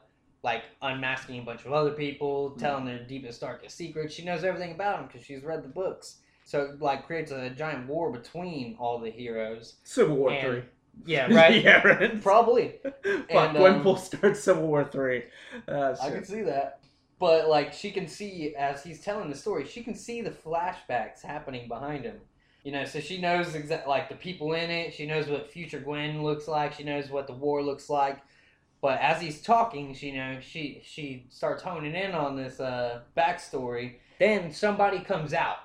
[0.42, 4.14] like unmasking a bunch of other people, telling their deepest, darkest secrets.
[4.14, 6.18] She knows everything about them because she's read the books.
[6.44, 9.74] So it, like creates a giant war between all the heroes.
[9.82, 10.62] Civil War And- three.
[11.04, 11.62] Yeah, right.
[11.62, 12.22] yeah, right.
[12.22, 12.74] Probably.
[12.82, 15.24] Fuck, And, um, Gwenpool starts Civil War three.
[15.68, 16.80] Uh, I can see that.
[17.18, 21.22] But like she can see as he's telling the story, she can see the flashbacks
[21.22, 22.20] happening behind him.
[22.62, 24.92] You know, so she knows exact like the people in it.
[24.92, 26.74] She knows what future Gwen looks like.
[26.74, 28.18] She knows what the war looks like.
[28.82, 33.00] But as he's talking, she you know she she starts honing in on this uh,
[33.16, 33.94] backstory.
[34.18, 35.59] Then somebody comes out,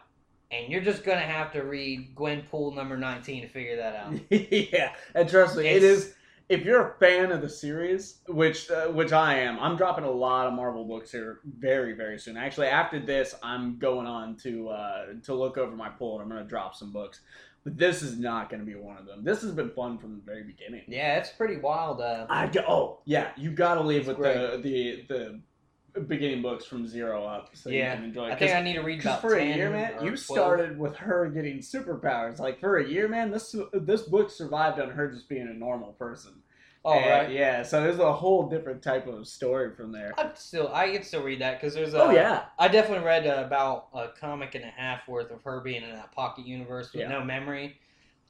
[0.51, 4.13] and you're just gonna have to read Gwenpool number nineteen to figure that out.
[4.29, 6.13] yeah, and trust me, it It's-
[6.49, 10.11] If you're a fan of the series, which uh, which I am, I'm dropping a
[10.11, 12.35] lot of Marvel books here very very soon.
[12.35, 16.29] Actually, after this, I'm going on to uh, to look over my pool and I'm
[16.29, 17.21] going to drop some books.
[17.63, 19.23] But this is not going to be one of them.
[19.23, 20.81] This has been fun from the very beginning.
[20.87, 22.01] Yeah, it's pretty wild.
[22.01, 25.39] Uh, I go, oh yeah, you got to leave It's with the, the the
[26.07, 28.23] beginning books from zero up so Yeah, you can enjoy.
[28.23, 28.39] I it.
[28.39, 30.19] think 'Cause- I need to read Because about for 10 a year, man, you 12.
[30.19, 32.39] started with her getting superpowers.
[32.39, 35.93] Like for a year, man, this this book survived on her just being a normal
[35.93, 36.41] person.
[36.83, 37.29] Oh, And, right.
[37.29, 40.13] Yeah, so there's a whole different type of story from there.
[40.17, 42.01] I still, I can still read that because there's a.
[42.01, 45.59] oh yeah, I definitely read uh, about a comic and a half worth of her
[45.61, 47.09] being in that pocket universe with Yeah.
[47.09, 47.77] no memory,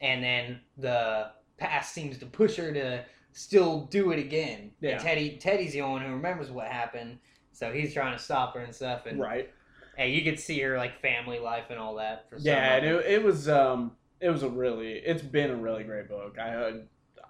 [0.01, 4.71] and then the past seems to push her to still do it again.
[4.81, 4.91] Yeah.
[4.93, 7.19] And Teddy, Teddy's the only one who remembers what happened,
[7.51, 9.05] so he's trying to stop her and stuff.
[9.05, 9.51] And right.
[9.97, 12.29] hey, you could see her like family life and all that.
[12.29, 15.55] For some Yeah, and it, it was um it was a really it's been a
[15.55, 16.37] really great book.
[16.39, 16.73] I uh,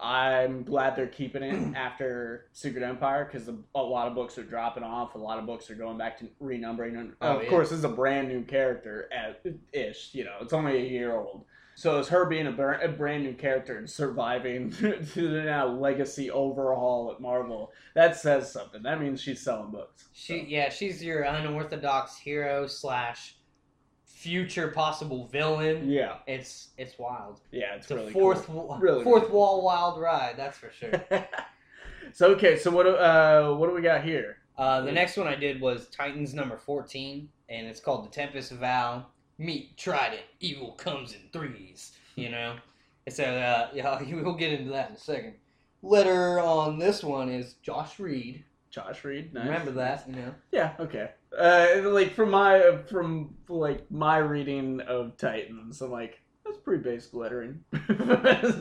[0.02, 4.82] I'm glad they're keeping it after Secret Empire because a lot of books are dropping
[4.82, 5.14] off.
[5.14, 6.98] A lot of books are going back to renumbering.
[6.98, 7.48] And Oh, of yeah.
[7.48, 9.08] course, this is a brand new character,
[9.72, 10.10] ish.
[10.12, 11.44] You know, it's only a year old.
[11.74, 15.66] So it's her being a, br- a brand new character and surviving to the now
[15.66, 17.72] legacy overhaul at Marvel.
[17.94, 18.82] That says something.
[18.82, 20.04] That means she's selling books.
[20.12, 23.36] She, yeah, she's your unorthodox hero slash
[24.04, 25.88] future possible villain.
[25.90, 27.40] Yeah, It's it's wild.
[27.50, 28.68] yeah, it's It's a really fourth cool.
[28.68, 29.38] wa- Really fourth cool.
[29.38, 30.34] wall wild ride.
[30.36, 30.92] That's for sure.
[32.12, 34.36] so okay, so what do- uh what do we got here?
[34.58, 38.52] Uh, the next one I did was Titans number 14, and it's called The Tempest
[38.52, 39.06] Vow.
[39.42, 40.22] Meet Trident.
[40.40, 41.92] Evil comes in threes.
[42.16, 42.56] You know?
[43.06, 45.34] And so, uh, yeah, we'll get into that in a second.
[45.82, 48.44] Letter on this one is Josh Reed.
[48.70, 49.34] Josh Reed.
[49.34, 49.44] Nice.
[49.46, 50.34] Remember that, you know?
[50.52, 50.72] Yeah.
[50.78, 51.10] Okay.
[51.36, 57.14] Uh, like from my from like my reading of Titans, I'm like that's pretty basic
[57.14, 57.64] lettering.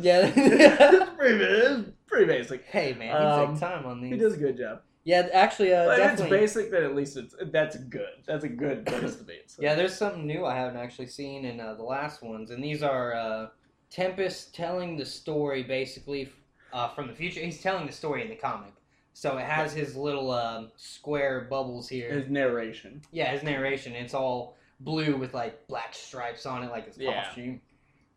[0.02, 0.32] Yeah.
[0.36, 2.66] it's pretty, it's pretty basic.
[2.66, 4.14] Hey, man, he Um, takes time on these.
[4.14, 4.82] He does a good job.
[5.04, 8.22] Yeah, actually, uh, But it's basic that at least it's that's good.
[8.28, 9.40] That's a good place to be.
[9.48, 9.62] So.
[9.62, 12.84] Yeah, there's something new I haven't actually seen in uh, the last ones, and these
[12.84, 13.48] are uh,
[13.90, 16.32] Tempest telling the story basically
[16.72, 17.40] uh, from the future.
[17.40, 18.74] He's telling the story in the comic,
[19.14, 22.12] so it has his little um, square bubbles here.
[22.12, 23.02] His narration.
[23.12, 23.94] yeah, his narration.
[23.94, 27.24] It's all blue with like black stripes on it, like his Yeah.
[27.26, 27.62] costume.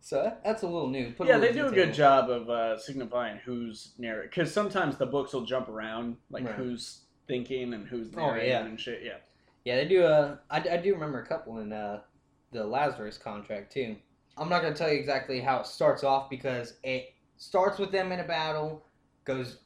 [0.04, 1.12] So that's a little new.
[1.12, 4.28] Put yeah, they do a good job of uh, signifying who's narrating.
[4.28, 6.54] Because sometimes the books will jump around, like Right.
[6.56, 8.64] who's thinking and who's Oh, narrating yeah.
[8.66, 9.00] and shit.
[9.02, 9.16] Yeah.
[9.64, 10.04] Yeah, they do.
[10.04, 12.02] A, I, I do remember a couple in uh,
[12.52, 13.96] the Lazarus contract too.
[14.36, 18.12] I'm not gonna tell you exactly how it starts off because it starts with them
[18.12, 18.84] in a battle,
[19.24, 19.56] goes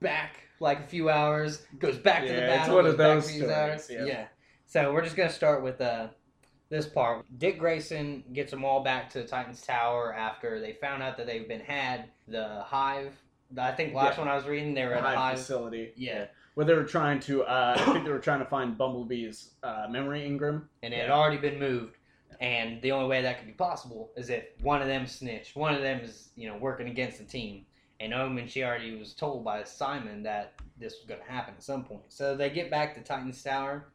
[0.00, 2.58] back like a few hours, goes back to the battle.
[2.60, 3.90] it's one of those stories, hours.
[3.90, 4.26] yeah.
[4.66, 6.08] So we're just gonna start with uh,
[6.70, 7.26] this part.
[7.38, 11.46] Dick Grayson gets them all back to Titan's Tower after they found out that they've
[11.48, 12.04] been had.
[12.28, 13.12] The Hive.
[13.58, 14.20] I think last Yeah.
[14.20, 15.38] one I was reading, they were at Hive a Hive.
[15.38, 15.92] facility.
[15.96, 16.26] Yeah.
[16.54, 19.86] Where they were trying to, uh, I think they were trying to find Bumblebee's uh,
[19.90, 21.96] memory engram, and it had already been moved.
[22.40, 25.56] And the only way that could be possible is if one of them snitched.
[25.56, 27.66] One of them is, you know, working against the team.
[27.98, 31.62] And Omen, she already was told by Simon that this was going to happen at
[31.62, 32.04] some point.
[32.08, 33.88] So they get back to Titan's Tower,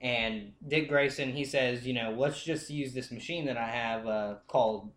[0.00, 4.06] and Dick Grayson, he says, you know, let's just use this machine that I have
[4.06, 4.90] uh, called,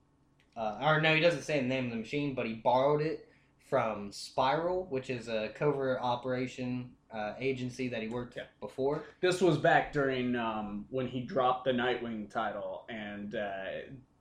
[0.56, 3.30] uh, or no, he doesn't say the name of the machine, but he borrowed it
[3.70, 8.44] from Spyral, which is a covert operation uh, agency that he worked Yeah.
[8.60, 9.04] before.
[9.22, 13.64] This was back during um, when he dropped the Nightwing title, and uh,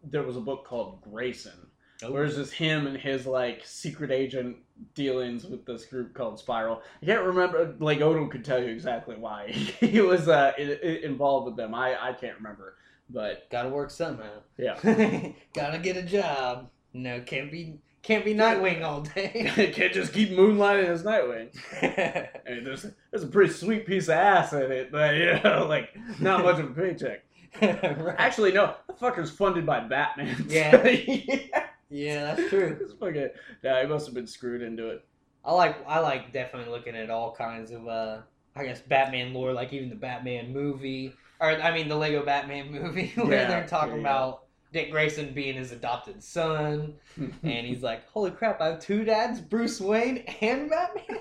[0.05, 1.67] there was a book called Grayson,
[2.03, 4.57] where it's just him and his like secret agent
[4.95, 6.81] dealings with this group called Spyral.
[7.03, 7.75] I can't remember.
[7.79, 9.49] Like Odin could tell you exactly why
[9.81, 11.75] he was uh, involved with them.
[11.75, 12.77] I I can't remember,
[13.09, 14.41] but Gotta work somehow.
[14.59, 14.79] yeah.
[15.55, 16.69] Gotta get a job.
[16.93, 19.51] No, can't be can't be Nightwing all day.
[19.75, 21.49] can't just keep moonlighting as Nightwing.
[21.83, 25.67] I mean, there's there's a pretty sweet piece of ass in it, but you know,
[25.69, 27.23] like not much of a paycheck.
[27.63, 28.15] right.
[28.19, 30.45] Actually, no, the fucker's funded by Batman.
[30.49, 30.87] Yeah.
[30.87, 31.66] yeah.
[31.89, 32.77] Yeah, that's true.
[32.83, 33.29] It's fucking,
[33.63, 35.05] yeah, he must have been screwed into it.
[35.45, 38.23] I like I like definitely looking at all kinds of uh
[38.57, 42.71] I guess Batman lore, like even the Batman movie, or I mean the Lego Batman
[42.73, 44.01] movie, where Yeah, they're talking yeah.
[44.01, 48.61] about Dick Grayson being his adopted son, and he's like, "Holy crap!
[48.61, 51.21] I have two dads, Bruce Wayne and Batman."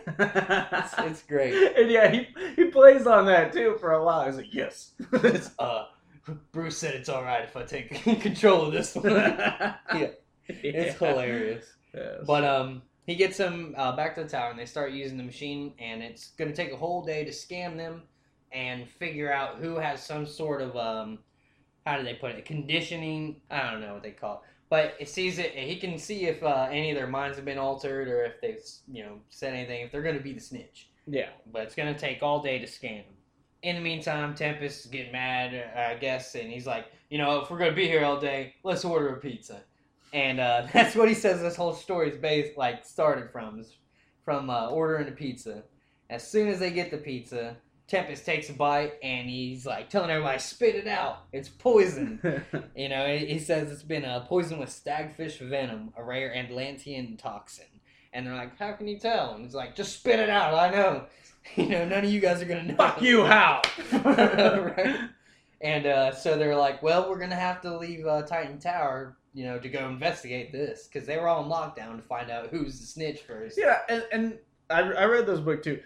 [0.72, 1.60] It's, it's great.
[1.78, 4.26] and yeah, he he plays on that too for a while.
[4.26, 4.94] He's like, yes.
[5.60, 5.86] Uh,
[6.52, 9.14] Bruce said it's all right if I take control of this one.
[9.16, 10.08] yeah.
[10.64, 11.66] It's hilarious.
[11.94, 12.24] Yes.
[12.26, 15.24] But um, he gets them uh, back to the tower, and they start using the
[15.24, 18.04] machine, and it's going to take a whole day to scan them
[18.52, 21.20] and figure out who has some sort of um,
[21.86, 22.46] how do they put it?
[22.46, 23.38] Conditioning.
[23.52, 24.50] I don't know what they call it.
[24.70, 25.52] But it sees it.
[25.52, 28.64] He can see if uh, any of their minds have been altered, or if they've
[28.92, 29.82] you know said anything.
[29.82, 30.90] If they're going to be the snitch.
[31.08, 31.30] yeah.
[31.52, 33.14] But it's going to take all day to scan them.
[33.62, 37.50] In the meantime, Tempest is getting mad, I guess, and he's like, you know, if
[37.50, 39.64] we're going to be here all day, let's order a pizza.
[40.16, 43.76] And uh, that's what he says this whole story is based, like, started from, is
[44.24, 45.62] from uh, ordering a pizza.
[46.10, 50.10] As soon as they get the pizza, Tempest takes a bite, and he's like telling
[50.10, 51.26] everybody, spit it out.
[51.32, 52.20] It's poison.
[52.76, 57.16] You know, he he says it's been uh, poisoned with stagfish venom, a rare Atlantean
[57.16, 57.66] toxin.
[58.12, 59.34] And they're like, how can you tell?
[59.34, 60.54] And he's like, just spit it out.
[60.54, 61.06] I know.
[61.56, 62.76] You know, none of you guys are gonna know.
[62.76, 63.62] Fuck you, how?
[63.94, 64.98] right.
[65.62, 69.44] And uh, so they're like, well, we're gonna have to leave uh, Titan Tower, you
[69.46, 72.80] know, to go investigate this because they were all in lockdown to find out who's
[72.80, 73.58] the snitch first.
[73.60, 75.80] Yeah, and, and I, I read this book too.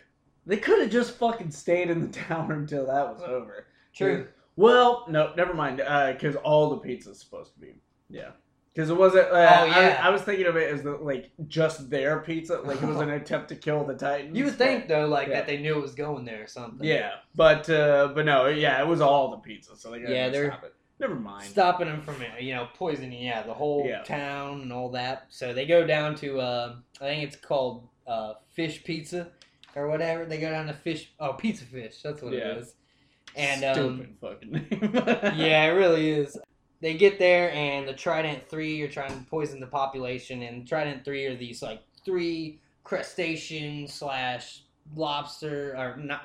[0.46, 3.66] They could have just fucking stayed in the tower until that was over.
[3.94, 4.28] True.
[4.56, 5.78] Well, no, never mind.
[5.78, 7.76] Because all the pizza's supposed to be.
[8.10, 8.30] Yeah.
[8.74, 9.28] Because it wasn't.
[9.32, 10.00] Uh, Oh, yeah.
[10.04, 12.60] I, I was thinking of it as the, like just their pizza.
[12.62, 14.38] Like it was an attempt to kill the Titans.
[14.38, 15.36] You would think though, like Yeah.
[15.36, 16.88] that they knew it was going there or something.
[16.88, 19.76] Yeah, but uh, but no, yeah, it was all the pizza.
[19.76, 20.74] So they gotta Yeah, they're- stop it.
[21.00, 21.44] Never mind.
[21.50, 24.04] stopping them from you know poisoning yeah the whole Yeah.
[24.04, 28.34] town and all that so they go down to uh i think it's called uh
[28.54, 29.30] fish pizza
[29.76, 32.40] or whatever they go down to fish oh pizza fish that's what Yeah.
[32.52, 32.76] it is
[33.36, 34.92] and um Stupid fucking name.
[35.40, 36.38] yeah it really is
[36.82, 41.06] they get there and the trident 3 are trying to poison the population and trident
[41.06, 44.64] 3 are these like three crustacean slash
[44.96, 46.24] lobster or not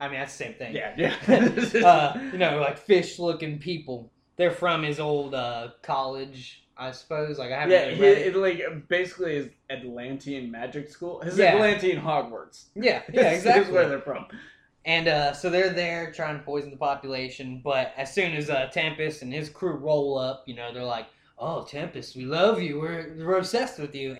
[0.00, 1.14] i mean that's the same thing yeah, yeah.
[1.86, 4.10] uh, you know, like fish looking people.
[4.36, 7.38] They're from his old uh, college, I suppose.
[7.38, 8.36] Like I haven't yeah, really he, read it.
[8.36, 8.36] it
[8.68, 11.20] like basically is Atlantean magic school.
[11.20, 11.54] His Yeah.
[11.54, 12.66] Atlantean Hogwarts.
[12.74, 13.72] Yeah, yeah, This is exactly.
[13.72, 14.26] where they're from.
[14.86, 17.60] And uh, so they're there trying to poison the population.
[17.64, 21.06] But as soon as uh, Tempest and his crew roll up, you know, they're like,
[21.38, 22.80] "Oh, Tempest, we love you.
[22.80, 24.18] We're we're obsessed with you."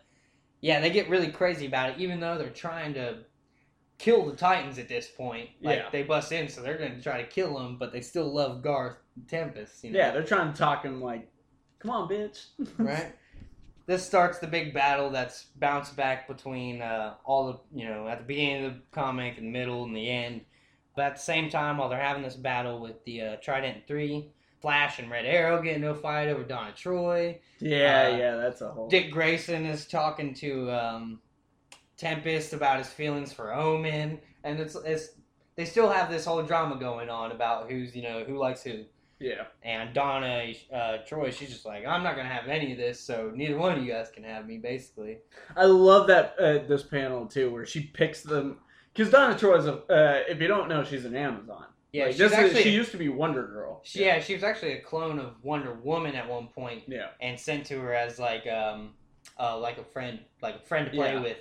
[0.63, 3.19] Yeah, they get really crazy about it, even though they're trying to
[3.99, 5.51] kill the Titans at this point.
[5.61, 5.89] Like Yeah.
[5.93, 8.63] they bust in, so they're going to try to kill them, but they still love
[8.63, 8.97] Garth
[9.29, 9.85] Tempest.
[9.85, 9.99] You know?
[9.99, 11.31] Yeah, they're trying to talk him like,
[11.79, 12.47] "Come on, bitch."
[12.79, 13.15] right?
[13.87, 18.19] this starts the big battle that's bounced back between uh, all the you know at
[18.19, 20.43] the beginning of the comic and middle and the end.
[20.97, 24.31] But at the same time, while they're having this battle with the uh, Trident Three,
[24.61, 27.39] Flash and Red Arrow get into a fight over Donna Troy.
[27.59, 28.89] Yeah, Uh, yeah, that's a whole.
[28.89, 31.21] Dick Grayson is talking to um,
[31.97, 35.11] Tempest about his feelings for Omen, and it's it's
[35.57, 38.85] they still have this whole drama going on about who's you know who likes who.
[39.25, 43.01] Yeah, And Donna uh, Troy, she's just like, I'm not gonna have any of this,
[43.01, 45.19] so neither one of you guys can have me, basically.
[45.57, 48.59] I love that uh, this panel too, where she picks them
[48.93, 49.75] because Donna Troy's a.
[49.85, 51.65] Uh, if you don't know, she's an Amazon.
[51.93, 53.81] Yeah, Like, she's this is- she used to be Wonder Girl.
[53.85, 57.09] she, yeah, she was actually a clone of Wonder Woman at one point, Yeah.
[57.21, 58.95] and sent to her as like um
[59.39, 61.21] uh like a friend, like a friend to play Yeah.
[61.23, 61.39] with.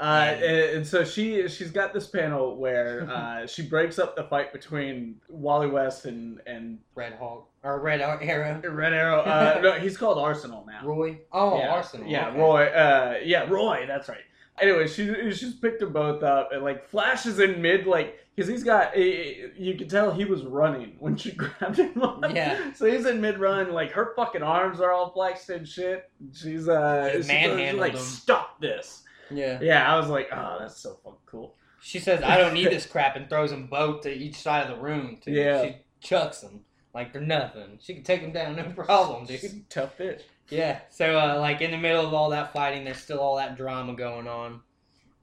[0.00, 4.24] Uh, And- and, so she she's got this panel where uh, she breaks up the
[4.24, 8.60] fight between Wally West and and Red Hawk or Red Arrow.
[8.70, 9.20] Red Arrow.
[9.20, 10.80] Uh, no, he's called Arsenal now.
[10.86, 11.18] Roy.
[11.32, 11.68] Oh, yeah.
[11.68, 12.08] Arsenal.
[12.08, 12.38] Yeah, okay.
[12.40, 12.64] Roy.
[12.68, 13.84] Uh, yeah, Roy.
[13.86, 14.22] That's right.
[14.60, 18.62] Anyway, she she's picked them both up and like flashes in mid like because he's
[18.64, 22.24] got you can tell he was running when she grabbed him up.
[22.34, 22.72] Yeah.
[22.74, 26.10] So he's in mid run like her fucking arms are all flexed and shit.
[26.34, 28.00] She's uh She she's manhandled like him.
[28.00, 29.02] stop this.
[29.30, 29.58] Yeah.
[29.62, 31.54] Yeah, I was like oh that's so fucking cool.
[31.82, 34.76] She says, "I don't need this crap," and throws them both to each side of
[34.76, 35.18] the room.
[35.22, 35.32] Too.
[35.32, 35.62] Yeah.
[35.64, 36.60] She chucks them
[36.94, 37.78] like they're nothing.
[37.80, 39.52] She can take them down, no problem, She's dude.
[39.52, 40.22] a tough bitch.
[40.48, 40.80] Yeah.
[40.90, 43.94] So, uh, like in the middle of all that fighting, there's still all that drama
[43.94, 44.60] going on.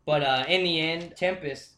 [0.06, 1.72] But uh, in the end, Tempest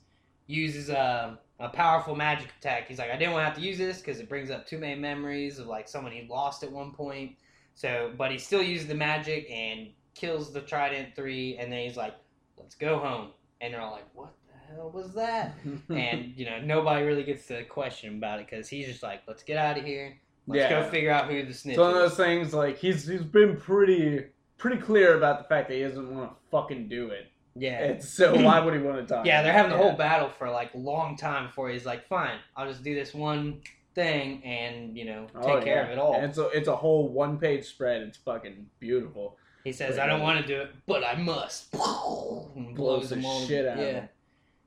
[0.45, 2.87] uses uh, a powerful magic attack.
[2.87, 4.77] He's like, I didn't want to have to use this because it brings up too
[4.77, 7.37] many memories of like someone he lost at one point.
[7.73, 9.89] So, but he still uses the magic and
[10.19, 12.13] kills the Trident Three, and then he's like,
[12.57, 13.29] "Let's go home."
[13.61, 15.55] And they're all like, "What the hell was that?"
[15.89, 19.43] and you know, nobody really gets to question about it because he's just like, "Let's
[19.43, 20.17] get out of here.
[20.47, 20.81] Let's Yeah.
[20.83, 23.55] go figure out who the snitch It's one of those things like he's he's been
[23.57, 24.25] pretty
[24.57, 27.27] pretty clear about the fact that he doesn't want to fucking do it.
[27.55, 27.83] Yeah.
[27.83, 29.25] And so why would he want to talk?
[29.25, 32.37] Yeah, they're having the whole battle for like a long time before he's like, fine,
[32.57, 33.61] I'll just do this one
[33.95, 36.13] thing and you know oh, take Oh, care of it all.
[36.15, 38.01] And it's a it's a whole one page spread.
[38.01, 39.37] It's fucking beautiful.
[39.63, 41.73] He says, I don't want to do it, but I must.
[42.55, 43.45] And Blows the them all.
[43.45, 44.05] shit out yeah.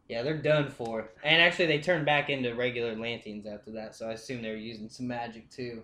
[0.08, 1.10] Yeah, they're done for.
[1.24, 4.56] And actually, they turned back into regular Lanteans after that, so I assume they were
[4.56, 5.82] using some magic too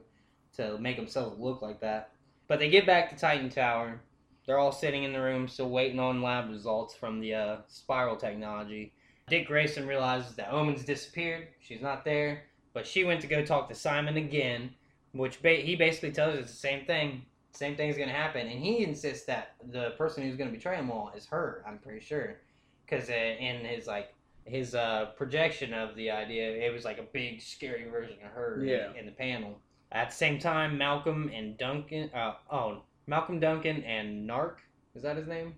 [0.57, 2.11] to make themselves look like that.
[2.47, 4.01] But they get back to Titan Tower.
[4.47, 8.19] They're all sitting in the room, still waiting on lab results from the uh, Spyral
[8.19, 8.93] technology.
[9.29, 11.49] Dick Grayson realizes that Omen's disappeared.
[11.61, 14.71] She's not there, but she went to go talk to Simon again,
[15.13, 17.23] which ba- he basically tells her it's the same thing.
[17.53, 21.11] Same thing's gonna happen, and he insists that the person who's gonna betray them all
[21.17, 21.65] is her.
[21.67, 22.41] I'm pretty sure,
[22.85, 27.03] because uh, in his like his uh, projection of the idea, it was like a
[27.13, 28.93] big scary version of her in- Yeah.
[28.99, 29.59] in, the panel.
[29.93, 34.57] At the same time, Malcolm and Duncan, uh, oh, Malcolm Duncan and Gnarrk,
[34.95, 35.55] is that his name?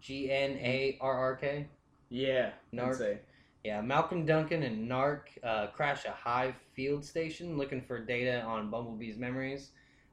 [0.00, 1.66] G N A R R K.
[2.08, 2.50] Yeah.
[2.94, 3.20] Say.
[3.64, 8.70] Yeah, Malcolm Duncan and Gnarrk uh, crash a Hive field station looking for data on
[8.70, 9.70] Bumblebee's memories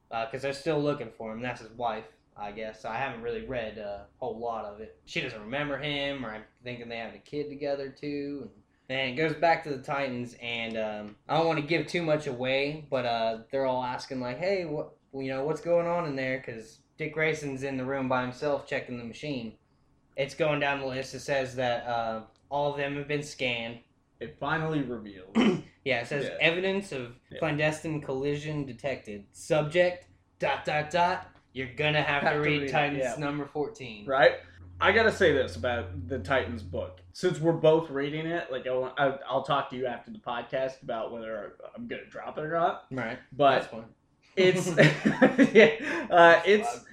[0.09, 1.41] because they're still looking for him.
[1.41, 2.85] That's his wife, I guess.
[2.85, 4.97] I haven't really read a whole lot of it.
[5.05, 8.49] She doesn't remember him, or I'm thinking they have a kid together too.
[8.89, 12.01] And it goes back to the Titans, and um, I don't want to give too
[12.01, 16.07] much away, but uh, they're all asking like, "Hey, what you know, what's going on
[16.07, 19.53] in there?" Because Dick Grayson's in the room by himself checking the machine.
[20.17, 21.13] It's going down the list.
[21.13, 23.79] It says that uh, all of them have been scanned.
[24.19, 25.35] It finally reveals.
[25.85, 26.37] Yeah, it says Yeah.
[26.41, 27.39] evidence of Yeah.
[27.39, 29.25] clandestine collision detected.
[29.31, 30.05] Subject
[30.37, 31.27] dot dot dot.
[31.53, 33.15] You're gonna have, Have to to read read it, Titans yeah.
[33.17, 34.05] number fourteen.
[34.05, 34.33] right?
[34.81, 36.99] I gotta say this about the Titans book.
[37.13, 40.19] Since we're both reading it, like I want, I, I'll talk to you after the
[40.19, 42.85] podcast about whether I'm gonna drop it or not.
[42.91, 43.17] Right.
[43.31, 43.73] But
[44.35, 44.67] it's
[45.53, 46.85] yeah, uh, it's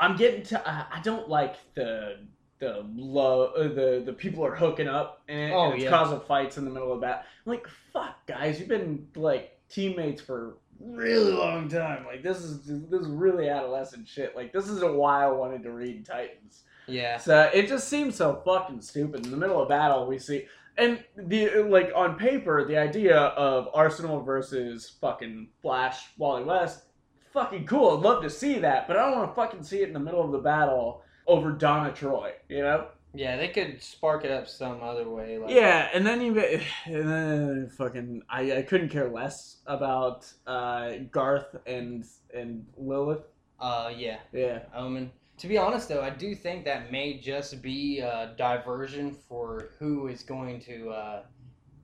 [0.00, 0.66] I'm getting to.
[0.68, 2.20] Uh, I don't like the
[2.58, 5.90] the low uh, the the people are hooking up and, Oh, and it's yeah.
[5.90, 7.26] causing fights in the middle of that.
[7.46, 12.04] I'm like, fuck, guys, you've been like teammates for a really long time.
[12.06, 14.34] Like this is this is really adolescent shit.
[14.36, 16.62] Like this is why I wanted to read Titans.
[16.86, 17.18] Yeah.
[17.18, 19.24] So it just seems so fucking stupid.
[19.24, 20.46] In the middle of battle, we see.
[20.78, 26.84] And the like on paper, the idea of Arsenal versus fucking Flash Wally West,
[27.32, 27.98] fucking cool.
[27.98, 29.98] I'd love to see that, but I don't want to fucking see it in the
[30.00, 32.32] middle of the battle over Donna Troy.
[32.48, 32.88] You know?
[33.14, 35.38] Yeah, they could spark it up some other way.
[35.38, 36.38] Like, Yeah, and then you
[36.86, 42.04] and then fucking I, I couldn't care less about uh, Garth and
[42.34, 43.24] and Lilith.
[43.60, 44.18] Uh, yeah.
[44.32, 45.10] Yeah, Omen.
[45.38, 50.08] To be honest, though, I do think that may just be a diversion for who
[50.08, 51.22] is going to uh,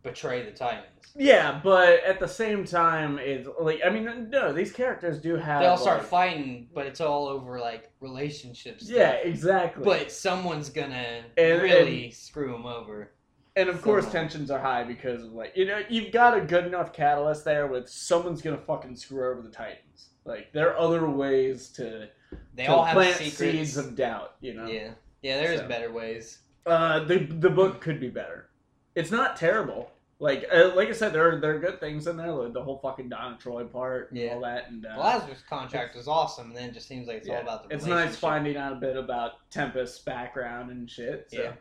[0.05, 0.85] betray the Titans.
[1.17, 5.61] Yeah, but at the same time, it's like I mean, no, these characters do have.
[5.61, 8.89] They all start like- fighting, but it's all over like relationships.
[8.89, 9.85] Yeah, exactly.
[9.85, 13.11] But someone's gonna And- really screw them over.
[13.57, 14.23] and of course, someone.
[14.23, 17.67] tensions are high because of like you know you've got a good enough catalyst there
[17.69, 20.11] with someone's gonna fucking screw over the Titans.
[20.25, 22.09] Like there are other ways to,
[22.55, 23.37] They to all have plant secrets.
[23.39, 24.35] seeds of doubt.
[24.41, 24.67] You know.
[24.67, 24.91] Yeah,
[25.23, 25.41] yeah.
[25.41, 25.69] There is So.
[25.69, 26.41] better ways.
[26.67, 28.49] Uh, the the book could be better.
[28.97, 29.91] It's not terrible.
[30.25, 32.33] Like uh, like I said, there are there are good things in there.
[32.33, 34.33] Like the whole fucking Donna Troy part, and Yeah.
[34.33, 37.29] all that, and uh, Lazarus contract is awesome, and then it just seems like it's
[37.29, 37.35] yeah.
[37.37, 38.13] all about the It's relationship.
[38.13, 41.29] nice finding out a bit about Tempest's background and shit.
[41.31, 41.43] So.
[41.43, 41.53] Yeah.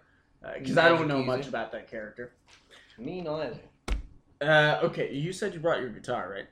[0.57, 1.28] Because I don't Magic know user.
[1.28, 2.36] much about that character.
[2.97, 3.59] Me neither.
[4.41, 6.47] Uh, okay, you said you brought your guitar, right?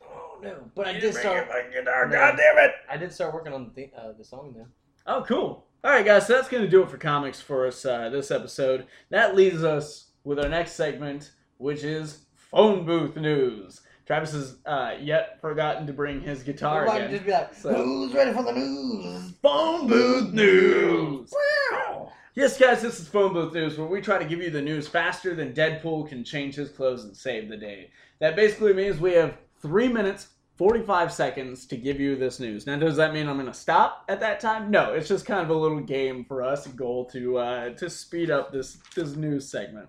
[0.00, 0.58] Oh no!
[0.76, 1.48] But I did start.
[1.72, 2.06] guitar.
[2.06, 2.12] No.
[2.12, 2.72] God damn it!
[2.88, 4.66] I did start working on the uh, the song though.
[5.12, 5.66] Oh, cool.
[5.82, 8.30] All right, guys, so that's going to do it for comics for us uh, this
[8.30, 8.86] episode.
[9.10, 13.80] That leaves us with our next segment, which is phone booth news.
[14.06, 17.10] Travis has uh, yet forgotten to bring his guitar again.
[17.10, 21.30] just be like, So- "Who's ready for the news?" Phone booth news.
[21.70, 22.12] Wow.
[22.34, 24.88] Yes, guys, this is phone booth news, where we try to give you the news
[24.88, 27.90] faster than Deadpool can change his clothes and save the day.
[28.20, 30.28] That basically means we have three minutes.
[30.56, 32.66] 45 seconds to give you this news.
[32.66, 34.72] Now, does that mean I'm going to stop at that time?
[34.72, 37.88] No, it's just kind of a little game for us, a goal to uh, to
[37.88, 39.88] speed up this this news segment.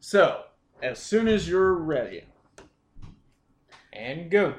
[0.00, 0.42] So,
[0.84, 2.24] as soon as you're ready,
[3.90, 4.56] And go.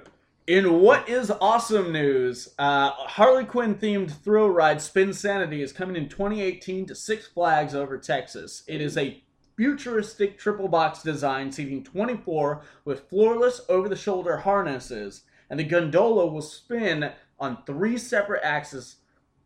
[0.48, 6.10] in what is awesome news, uh, Harley Quinn themed thrill ride Spinsanity is coming in
[6.10, 8.64] 2018 to Six Flags over Texas.
[8.68, 9.24] It is a
[9.56, 15.22] futuristic triple box design seating 24 with floorless over the shoulder harnesses,
[15.52, 18.96] and the gondola will spin on three separate axes,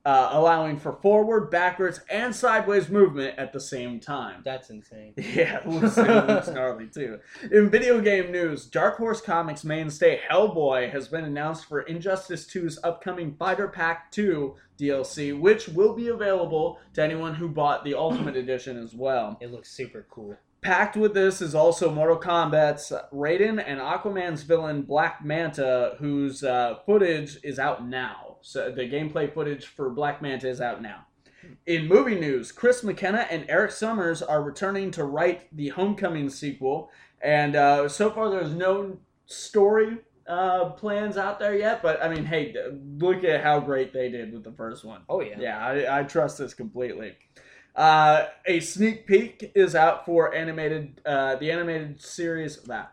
[0.05, 4.41] uh, allowing for forward, backwards, and sideways movement at the same time.
[4.43, 5.13] That's insane.
[5.39, 7.19] Yeah, it looks, it looks gnarly too.
[7.51, 12.79] In video game news, Dark Horse Comics mainstay Hellboy has been announced for Injustice 2's
[12.83, 18.35] upcoming Fighter Pack 2 DLC, which will be available to anyone who bought the Ultimate
[18.37, 19.37] Edition as well.
[19.39, 20.35] It looks super cool.
[20.61, 26.79] Packed with this is also Mortal Kombat's Raiden and Aquaman's villain Black Manta, whose uh,
[26.85, 28.28] footage is out now.
[28.41, 31.05] So the gameplay footage for Black Manta is out now.
[31.65, 36.91] In movie news, Chris McKenna and Erik Sommers are returning to write the Homecoming sequel,
[37.21, 41.81] and uh, so far there's no story uh, plans out there yet.
[41.81, 42.53] But I mean, hey,
[42.97, 45.01] look at how great they did with the first one.
[45.09, 45.39] Oh yeah.
[45.39, 47.15] Yeah, I, I trust this completely.
[47.75, 52.91] Uh, a sneak peek is out for animated uh, the animated series that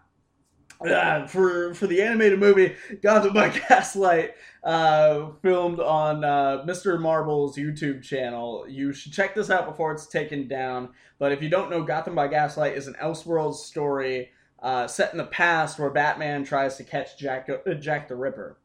[0.81, 7.01] uh, for for the animated movie Gotham by Gaslight, uh, filmed on uh, Mr.
[7.01, 8.66] Marble's YouTube channel.
[8.68, 10.91] You should check this out before it's taken down.
[11.18, 14.31] But if you don't know, Gotham by Gaslight is an Elseworlds story
[14.62, 18.59] uh, set in the past where Batman tries to catch Jack uh, Jack the Ripper.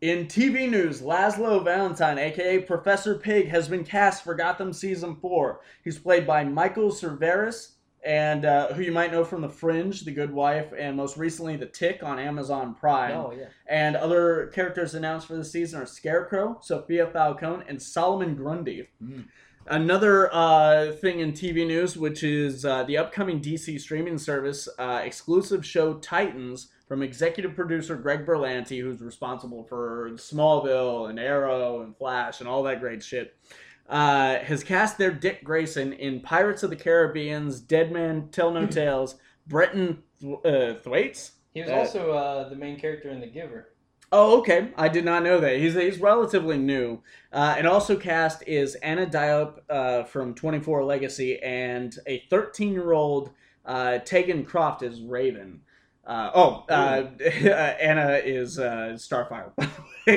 [0.00, 5.60] In TV news, Laszlo Valentine, aka Professor Pig, has been cast for Gotham Season 4.
[5.84, 7.72] He's played by Michael Cerveris,
[8.04, 11.56] and uh, who you might know from The Fringe, The Good Wife, and most recently
[11.56, 13.16] The Tick on Amazon Prime.
[13.16, 13.46] Oh yeah.
[13.66, 18.88] And other characters announced for the season are Scarecrow, Sophia Falcone, and Solomon Grundy.
[19.02, 19.24] Mm.
[19.66, 25.02] Another uh, thing in TV news, which is uh, the upcoming DC streaming service uh,
[25.04, 31.96] exclusive show Titans from executive producer Greg Berlanti, who's responsible for Smallville and Arrow and
[31.96, 33.36] Flash and all that great shit,
[33.90, 38.66] uh, has cast their Dick Grayson in Pirates of the Caribbean's Dead Man Tell No
[38.66, 39.16] Tales,
[39.46, 40.02] Brenton
[40.44, 41.32] uh, Thwaites.
[41.52, 43.74] He was Uh, also uh, the main character in The Giver.
[44.12, 44.70] Oh, okay.
[44.76, 45.56] I did not know that.
[45.58, 47.00] He's he's relatively new.
[47.32, 52.92] Uh, and also cast is Anna Diop uh, from 24 Legacy and a 13 year
[52.92, 53.30] old
[53.64, 55.60] uh, Tegan Croft as Raven.
[56.04, 59.52] Uh, oh, uh, Anna is uh, Starfire.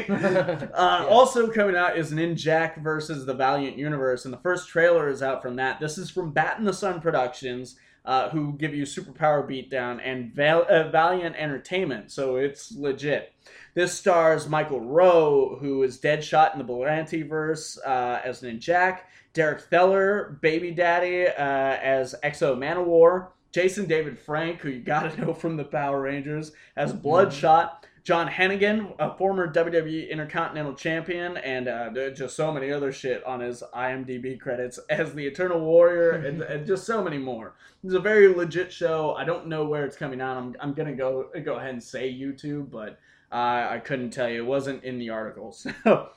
[0.07, 0.69] By the way.
[0.73, 1.05] uh, Yeah.
[1.09, 5.41] Also coming out is Ninjak versus the Valiant Universe, and the first trailer is out
[5.41, 5.79] from that.
[5.79, 7.75] This is from Bat in the Sun Productions,
[8.05, 13.31] uh, who give you Superpower Beatdown and Val- uh, Valiant Entertainment, so it's legit.
[13.75, 18.99] This stars Michael Rowe, who is Deadshot in the Berlanti verse uh, as Ninjak,
[19.33, 25.33] Derek Theler, Baby Daddy uh, as X-O Manowar, Jason David Frank, who you gotta know
[25.33, 27.82] from the Power Rangers, as Bloodshot.
[28.03, 33.39] John Hennigan, a former WWE Intercontinental Champion, and uh, just so many other shit on
[33.39, 37.55] his IMDb credits as the Eternal Warrior, and, and just so many more.
[37.83, 39.13] It's a very legit show.
[39.13, 40.35] I don't know where it's coming out.
[40.35, 42.99] I'm, I'm gonna go go ahead and say YouTube, but
[43.31, 44.43] uh, I couldn't tell you.
[44.43, 45.55] It wasn't in the article.
[45.83, 46.09] So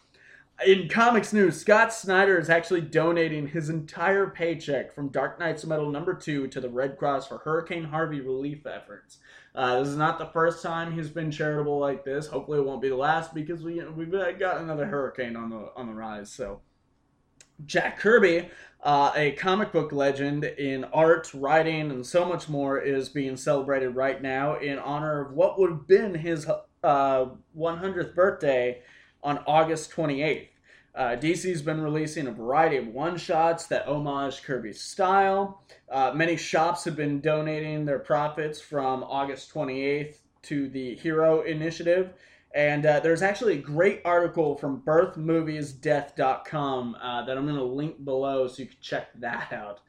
[0.65, 5.91] In comics news, Scott Snyder is actually donating his entire paycheck from Dark Nights Metal
[5.91, 9.19] number two to the Red Cross for Hurricane Harvey relief efforts.
[9.55, 12.27] Uh, this is not the first time he's been charitable like this.
[12.27, 15.89] Hopefully, it won't be the last because we we've got another hurricane on the on
[15.89, 16.33] the rise.
[16.33, 16.63] So,
[17.67, 18.49] Jack Kirby,
[18.83, 23.91] uh, a comic book legend in art, writing, and so much more, is being celebrated
[23.91, 26.49] right now in honor of what would have been his
[26.83, 27.27] uh,
[27.59, 28.81] 100th birthday
[29.27, 30.49] on August 28th.
[30.95, 35.61] Uh, DC's been releasing a variety of one shots that homage Kirby's style.
[35.91, 42.15] Uh, many shops have been donating their profits from August 28th to the Hero Initiative.
[42.55, 48.03] And uh, there's actually a great article from birthmoviesdeath.com uh, that I'm going to link
[48.03, 49.81] below so you can check that out.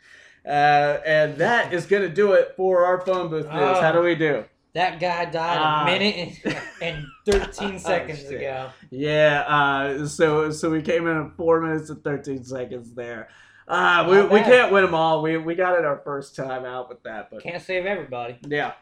[0.45, 3.53] Uh, and that is going to do it for our phone booth news.
[3.53, 3.79] Oh.
[3.79, 4.43] How do we do?
[4.74, 5.84] That guy died Ah.
[5.84, 8.34] a minute and, and 13 seconds shit.
[8.34, 8.70] ago.
[8.91, 13.30] Yeah, uh, so so we came in at four minutes and thirteen seconds there.
[13.68, 15.22] Uh, we, we can't win them all.
[15.22, 18.38] We we got it our first time out with that, but Can't save everybody.
[18.47, 18.74] yeah.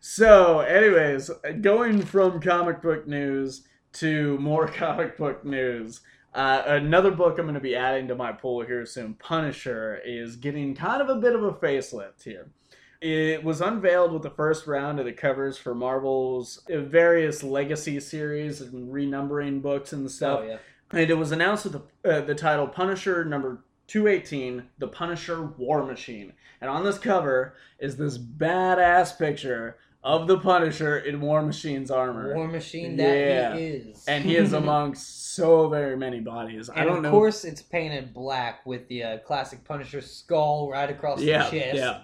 [0.00, 1.30] So, anyways,
[1.60, 3.62] going from comic book news
[3.94, 6.00] to more comic book news.
[6.34, 10.34] Uh, another book I'm going to be adding to my pool here soon, Punisher, is
[10.36, 12.48] getting kind of a bit of a facelift here.
[13.02, 18.60] It was unveiled with the first round of the covers for Marvel's various legacy series
[18.60, 20.40] and renumbering books and stuff.
[20.42, 20.56] Oh, yeah.
[20.92, 25.84] And it was announced with the, uh, the title Punisher number 218, The Punisher War
[25.84, 26.32] Machine.
[26.60, 32.34] And on this cover is this badass picture of the Punisher in War Machine's armor.
[32.34, 33.56] War machine that Yeah.
[33.56, 34.04] he is.
[34.06, 36.68] and he is amongst so very many bodies.
[36.70, 37.10] I don't of know.
[37.10, 41.76] course, it's painted black with the uh, classic Punisher skull right across yeah, the chest.
[41.76, 42.00] yeah.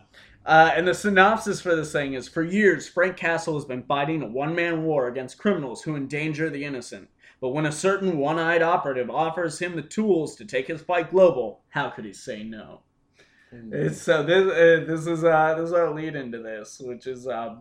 [0.49, 4.23] Uh, and the synopsis for this thing is For years, Frank Castle has been fighting
[4.23, 7.11] a one man war against criminals who endanger the innocent.
[7.39, 11.11] But when a certain one eyed operative offers him the tools to take his fight
[11.11, 12.81] global, how could he say no?
[13.53, 17.27] It's, so this uh, this is uh, this is our lead into this, which is
[17.27, 17.57] uh,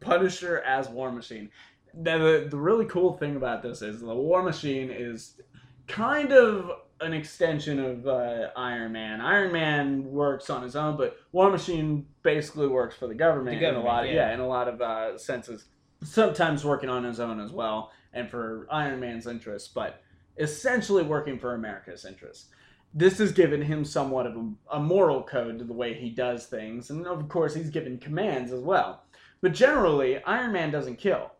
[0.00, 1.48] Punisher as War Machine.
[1.94, 5.40] Now, the the really cool thing about this is the War Machine is
[5.86, 6.72] kind of
[7.02, 9.20] an extension of uh, Iron Man.
[9.20, 13.68] Iron Man works on his own, but War Machine basically works for the government, The
[13.68, 13.84] in a lot.
[13.84, 14.28] government, yeah.
[14.28, 14.34] yeah.
[14.34, 15.64] in a lot of uh, senses.
[16.04, 20.02] Sometimes working on his own as well, and for Iron Man's interests, but
[20.38, 22.46] essentially working for America's interests
[22.94, 26.46] this has given him somewhat of a, a moral code to the way he does
[26.46, 29.04] things, and of course he's given commands as well.
[29.40, 31.32] But generally, Iron Man doesn't kill,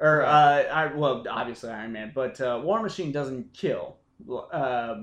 [0.00, 3.96] or uh, I, well, obviously Iron Man, but uh, War Machine doesn't kill.
[4.28, 5.02] Uh,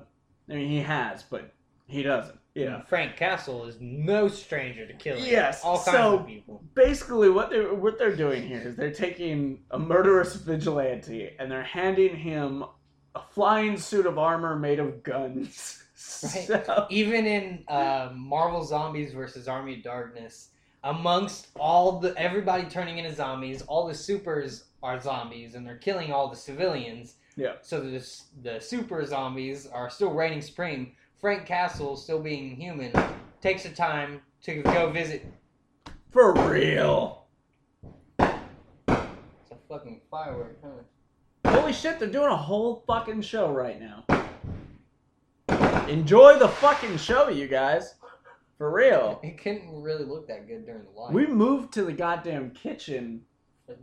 [0.50, 1.54] I mean, he has, but
[1.88, 2.38] he doesn't.
[2.54, 2.82] Yeah.
[2.84, 5.24] Frank Castle is no stranger to killing.
[5.24, 6.62] Yes, All kinds so- of people.
[6.74, 11.64] Basically, what they're what they're doing here is they're taking a murderous vigilante and they're
[11.64, 12.66] handing him
[13.16, 15.78] a flying suit of armor made of guns.
[16.24, 16.48] Right.
[16.48, 20.50] So- Even in uh, Marvel Zombies versus Army of Darkness,
[20.84, 26.12] amongst all the everybody turning into zombies, all the supers are zombies, and they're killing
[26.12, 27.16] all the civilians.
[27.36, 27.54] Yeah.
[27.62, 28.06] So the
[28.44, 30.94] the super zombies are still reigning supreme.
[31.20, 32.92] Frank Castle, still being human,
[33.42, 35.26] takes the time to go visit.
[36.10, 37.26] For real.
[38.20, 41.52] It's a fucking firework, huh?
[41.52, 44.04] Holy shit, they're doing a whole fucking show right now.
[45.88, 47.96] Enjoy the fucking show, you guys.
[48.58, 49.20] For real.
[49.24, 51.14] It couldn't really look that good during the light.
[51.14, 53.22] We moved to the goddamn kitchen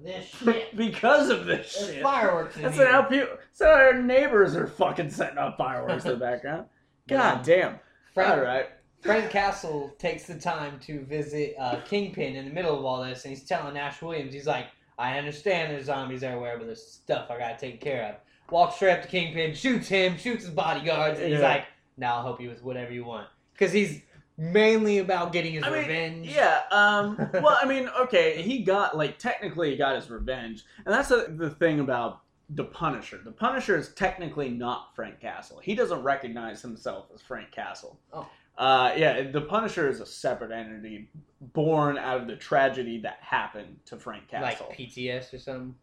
[0.03, 0.76] this shit.
[0.76, 2.03] because of this There's shit.
[2.03, 2.91] fireworks in That's here.
[2.91, 3.28] how people.
[3.53, 6.66] So our neighbors are fucking setting up fireworks in the background.
[7.09, 7.78] God damn.
[8.14, 8.66] Frank, All right.
[9.01, 13.24] Frank Castle takes the time to visit uh, Kingpin in the middle of all this,
[13.24, 14.66] and he's telling Ash Williams, he's like,
[14.99, 18.14] I understand there's zombies everywhere, but there's stuff I gotta take care of.
[18.53, 21.49] Walks straight up to Kingpin, shoots him, shoots his bodyguards, and he's Yeah.
[21.49, 21.64] like,
[21.97, 23.28] now I'll help you with whatever you want.
[23.53, 24.03] Because he's
[24.39, 26.28] mainly about getting his I mean, revenge.
[26.28, 26.62] Yeah.
[26.70, 27.16] Um.
[27.34, 31.34] Well, I mean, okay, he got like technically he got his revenge, and that's the,
[31.36, 33.20] the thing about the Punisher.
[33.22, 35.59] The Punisher is technically not Frank Castle.
[35.59, 37.99] He doesn't recognize himself as Frank Castle.
[38.12, 38.28] Oh.
[38.57, 41.11] Uh, yeah, the Punisher is a separate entity
[41.41, 44.43] born out of the tragedy that happened to Frank Castle.
[44.43, 44.74] Like Castle.
[45.03, 45.74] PTS or something.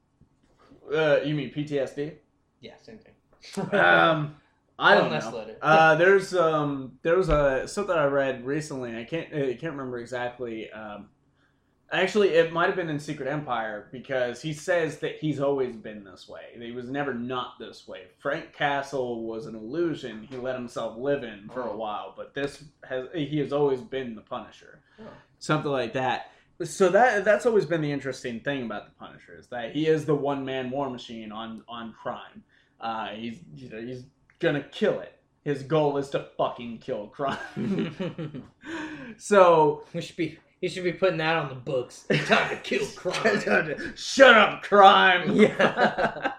[0.93, 2.15] uh, you mean PTSD?
[2.59, 3.13] Yeah, same thing.
[3.79, 4.35] Um,
[4.77, 5.45] I don't Unless know.
[5.61, 8.95] Uh, there's um, there was a something I read recently.
[8.97, 10.69] I can't I can't remember exactly.
[10.71, 11.07] Um,
[11.91, 16.03] actually, it might have been in Secret Empire because he says that he's always been
[16.03, 16.41] this way.
[16.59, 18.01] He was never not this way.
[18.19, 21.77] Frank Castle was an illusion he let himself live in for a Oh.
[21.77, 24.81] while, but this has he has always been the Punisher.
[24.99, 25.03] Oh.
[25.39, 26.31] Something like that.
[26.63, 30.05] So that that's always been the interesting thing about the Punisher is that he is
[30.05, 32.43] the one man war machine on on crime.
[32.81, 34.03] Uh, he's you know he's
[34.45, 35.11] gonna kill it.
[35.43, 37.37] His goal is to fucking kill crime.
[39.17, 40.39] so we should be.
[40.61, 42.05] You should be putting that on the books.
[42.25, 43.93] Time to kill crime.
[43.95, 45.35] Shut up, crime.
[45.35, 46.31] Yeah.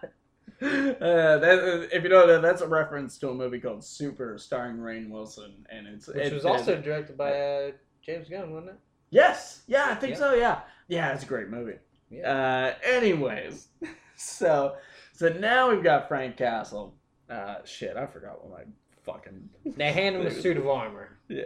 [0.60, 4.78] Uh, that, if you know that, that's a reference to a movie called Super, starring
[4.78, 7.70] Rainn Wilson, and it's Which it- was it- also directed by uh,
[8.02, 8.76] James Gunn, wasn't it?
[9.10, 10.18] yes, yeah, I think Yeah.
[10.18, 10.34] so.
[10.34, 11.76] Yeah, yeah, it's a great movie.
[12.10, 12.74] Yeah.
[12.82, 13.68] Uh, anyways,
[14.16, 14.76] so
[15.12, 16.94] so now we've got Frank Castle.
[17.28, 18.64] Uh, shit, I forgot what my
[19.04, 21.18] fucking they hand him a suit of armor.
[21.28, 21.44] yeah.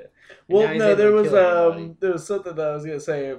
[0.48, 3.34] Well, no, there was um, there was something that I was gonna say,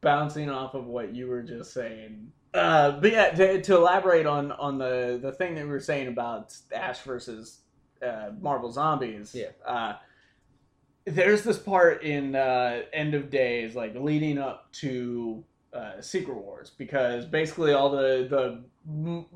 [0.00, 2.32] bouncing off of what you were just saying.
[2.52, 6.08] Uh, but yeah, to, to elaborate on on the the thing that we were saying
[6.08, 7.60] about Ash versus
[8.02, 9.34] uh, Marvel Zombies.
[9.34, 9.48] Yeah.
[9.66, 9.94] Uh,
[11.06, 15.44] there's this part in uh, End of Days, like leading up to
[15.74, 18.64] uh, Secret Wars, because basically all the the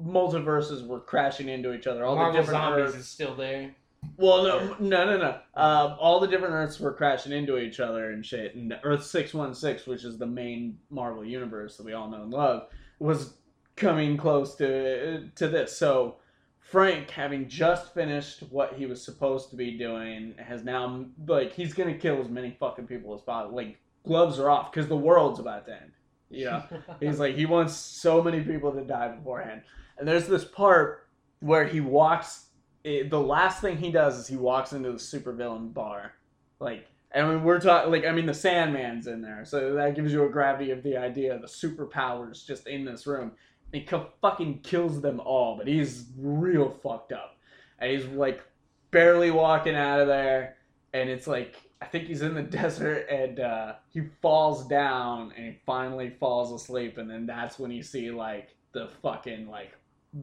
[0.00, 2.04] multiverses were crashing into each other.
[2.04, 3.74] All Marvel the different Zombies Earths- is still there.
[4.16, 5.40] well, no, no, no, no.
[5.60, 8.54] Um, all the different Earths were crashing into each other and shit.
[8.54, 12.22] And Earth six one six, which is the main Marvel universe that we all know
[12.22, 12.68] and love,
[12.98, 13.34] was
[13.76, 15.76] coming close to to this.
[15.76, 16.16] So
[16.60, 21.74] Frank, having just finished what he was supposed to be doing, has now like he's
[21.74, 23.56] gonna kill as many fucking people as possible.
[23.56, 25.92] Like gloves are off because the world's about to end.
[26.30, 26.62] Know.
[27.00, 29.62] He's like he wants so many people to die beforehand.
[29.98, 31.08] And there's this part
[31.40, 32.46] where he walks.
[32.84, 36.12] It, the last thing he does is he walks into the supervillain bar,
[36.60, 36.86] like.
[37.14, 40.24] I mean, we're talking like I mean the Sandman's in there, so that gives you
[40.24, 43.32] a gravity of the idea of the superpowers just in this room.
[43.72, 47.38] He co- fucking kills them all, but he's real fucked up,
[47.78, 48.42] and he's like
[48.90, 50.56] barely walking out of there,
[50.92, 55.46] and it's like I think he's in the desert and uh, he falls down and
[55.46, 59.72] he finally falls asleep and then that's when you see like the fucking like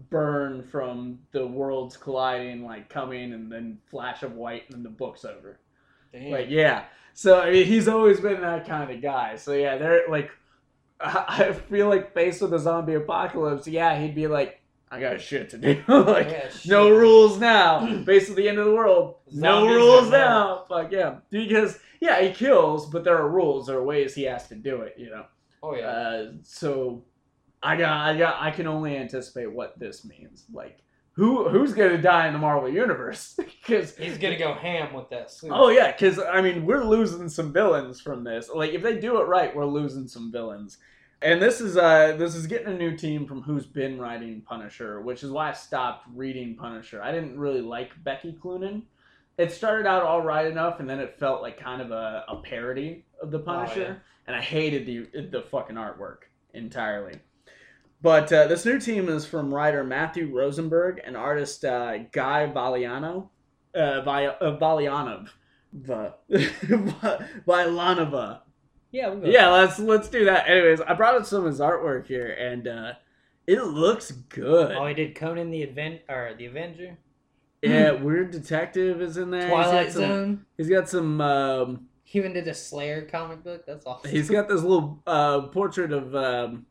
[0.10, 4.89] burn from the worlds colliding like coming and then flash of white and then the
[4.89, 5.60] book's over.
[6.12, 6.32] Damn.
[6.32, 6.86] Like yeah.
[7.14, 9.36] So I mean he's always been that kind of guy.
[9.36, 10.32] So yeah, they're like
[10.99, 15.19] I I feel like faced with a zombie apocalypse, yeah, he'd be like, I got
[15.19, 15.81] shit to do.
[15.88, 18.03] like Yeah, no rules now.
[18.03, 19.15] Face of the end of the world.
[19.31, 20.19] no Zombies rules no more.
[20.19, 20.65] now.
[20.69, 21.15] Fuck yeah.
[21.29, 23.67] Because yeah, he kills, but there are rules.
[23.67, 24.95] There are ways he has to do it.
[24.97, 25.25] You know.
[25.63, 25.88] Oh yeah.
[25.88, 27.03] Uh, so
[27.63, 30.45] I got, I got, I can only anticipate what this means.
[30.53, 30.79] Like
[31.13, 33.39] who, who's gonna die in the Marvel universe?
[33.65, 35.43] Because He's gonna go ham with this.
[35.49, 38.47] Oh yeah, because I mean we're losing some villains from this.
[38.53, 40.77] Like if they do it right, we're losing some villains.
[41.22, 45.01] And this is uh this is getting a new team from who's been writing Punisher,
[45.01, 47.01] which is why I stopped reading Punisher.
[47.01, 48.84] I didn't really like Becky Cloonan.
[49.38, 52.38] It started out all right enough, and then it felt like kind of a, a
[52.38, 53.95] parody of the Punisher, yeah.
[54.28, 56.20] and I hated the the fucking artwork
[56.53, 57.20] entirely.
[58.01, 63.30] But uh, this new team is from writer Matthew Rosenberg and artist uh, Guy Valiano,
[63.74, 65.30] uh, Vi- uh, Valianov,
[65.74, 68.41] Va- Vilanova.
[68.96, 69.08] Yeah.
[69.10, 69.28] We'll go.
[69.28, 70.48] Yeah, let's let's do that.
[70.50, 72.93] Anyways, I brought up some of his artwork here, and uh,
[73.48, 74.72] it looks good.
[74.76, 76.98] Oh, he did Conan the Advent or the Avenger.
[77.62, 79.50] yeah, Weird Detective is in there.
[79.50, 80.46] Twilight he's got some, Zone.
[80.58, 81.22] He's got some.
[81.22, 83.66] Um, He even did a Slayer comic book.
[83.66, 84.10] That's awesome.
[84.12, 86.66] he's got this little uh, portrait of um,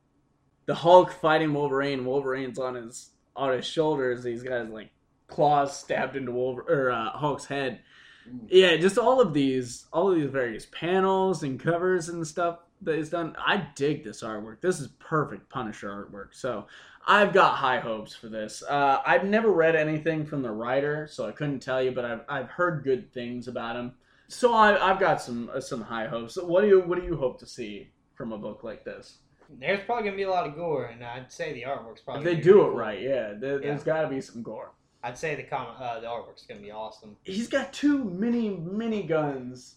[0.66, 2.05] the Hulk fighting Wolverine.
[2.05, 4.25] Wolverine's on his on his shoulders.
[4.25, 4.91] He's got his like
[5.27, 7.81] claws stabbed into Wolver- or uh, Hulk's head.
[8.29, 8.47] Mm.
[8.49, 12.97] Yeah, just all of these, all of these various panels and covers and stuff that
[12.97, 13.35] is done.
[13.39, 14.61] I dig this artwork.
[14.61, 16.29] This is perfect Punisher artwork.
[16.33, 16.66] So
[17.07, 18.62] I've got high hopes for this.
[18.62, 22.20] Uh, I've never read anything from the writer, so I couldn't tell you, but I've,
[22.29, 23.93] I've heard good things about him.
[24.29, 26.37] So I, I've got some uh, some high hopes.
[26.41, 29.18] What do you what do you hope to see from a book like this?
[29.61, 32.22] There's probably gonna be a lot of gore, and I'd say the artwork's probably.
[32.22, 32.70] If they do pretty it cool.
[32.77, 33.68] right, yeah, there, Yeah.
[33.68, 34.72] there's got to be some gore.
[35.05, 37.16] I'd say the comic, uh, the artwork's gonna be awesome.
[37.24, 39.76] he's got two mini mini guns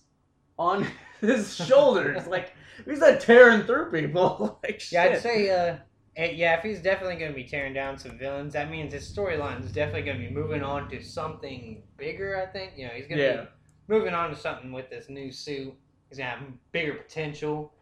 [0.58, 0.88] on
[1.22, 2.26] his shoulders.
[2.36, 2.54] like
[2.86, 4.60] he's not tearing through people.
[4.64, 4.94] like shit.
[4.94, 5.76] Yeah, I'd say, uh,
[6.16, 9.04] eh, yeah, if he's definitely going to be tearing down some villains, that means his
[9.12, 12.42] storyline is definitely going to be moving on to something bigger.
[12.42, 13.42] I think you know he's going to Yeah.
[13.42, 13.48] be
[13.90, 15.74] moving on to something with this new suit.
[16.10, 17.74] He's going to have bigger potential.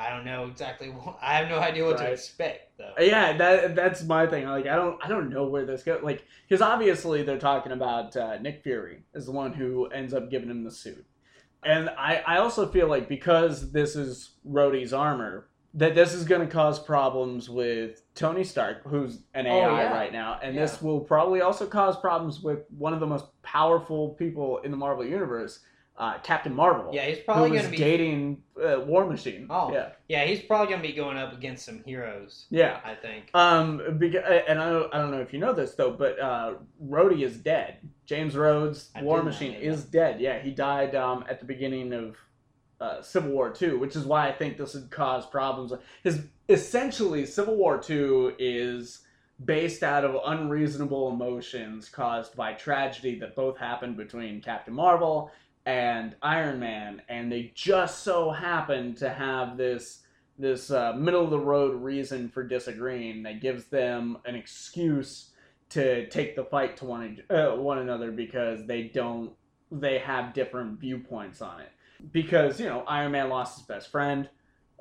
[0.00, 0.88] I don't know exactly.
[0.90, 2.94] What, I have no idea what to expect though.
[2.98, 4.46] Yeah, that that's my thing.
[4.46, 6.02] Like I don't I don't know where this goes.
[6.02, 10.30] Like because obviously they're talking about uh, Nick Fury is the one who ends up
[10.30, 11.04] giving him the suit,
[11.62, 16.40] and I I also feel like because this is Rhodey's armor that this is going
[16.40, 19.92] to cause problems with Tony Stark, who's an Oh, AI yeah.
[19.92, 20.62] right now, and Yeah.
[20.62, 24.76] this will probably also cause problems with one of the most powerful people in the
[24.76, 25.60] Marvel universe,
[26.00, 26.90] uh, Captain Marvel.
[26.94, 27.76] Yeah, he's probably going to be.
[27.76, 29.46] dating uh, War Machine.
[29.50, 29.70] Oh.
[29.70, 32.46] yeah, Yeah, he's probably going to be going up against some heroes.
[32.48, 32.80] yeah.
[32.82, 33.30] I think.
[33.34, 36.54] Um, because, and I don't, I don't know if you know this though, but uh,
[36.82, 37.86] Rhodey is dead.
[38.06, 40.22] James Rhodes, I War Machine, is dead.
[40.22, 42.16] Yeah, he died um, at the beginning of
[42.80, 45.74] uh, Civil War Two, which is why I think this would cause problems.
[46.02, 49.00] His essentially Civil War Two is
[49.44, 55.30] based out of unreasonable emotions caused by tragedy that both happened between Captain Marvel
[55.66, 60.02] and Iron Man, and they just so happened to have this
[60.38, 65.30] this uh, middle of the road reason for disagreeing that gives them an excuse
[65.68, 69.32] to take the fight to one uh, one another because they don't
[69.70, 71.70] they have different viewpoints on it.
[72.12, 74.28] Because you know Iron Man lost his best friend,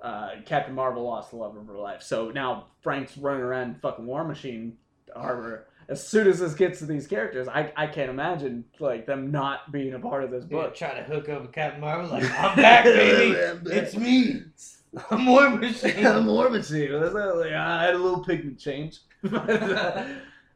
[0.01, 2.01] uh, Captain Marvel lost the love of her life.
[2.01, 4.77] So now Frank's running around fucking War Machine
[5.15, 5.67] harbor.
[5.89, 9.71] As soon as this gets to these characters, I, I can't imagine like them not
[9.71, 10.75] being a part of this book.
[10.75, 13.39] try to hook up with Captain Marvel like I'm back, baby.
[13.41, 13.73] I'm back.
[13.73, 14.43] it's me.
[15.11, 16.05] I'm War Machine.
[16.05, 16.91] I'm War Machine.
[16.91, 18.99] Like, I had a little pigment change.
[19.23, 20.05] but, uh,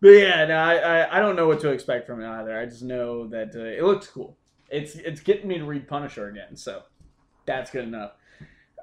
[0.01, 2.57] but yeah, no, I, I I don't know what to expect from it either.
[2.57, 4.37] I just know that uh, it looks cool.
[4.69, 6.83] It's it's getting me to read Punisher again, so
[7.45, 8.11] that's good enough.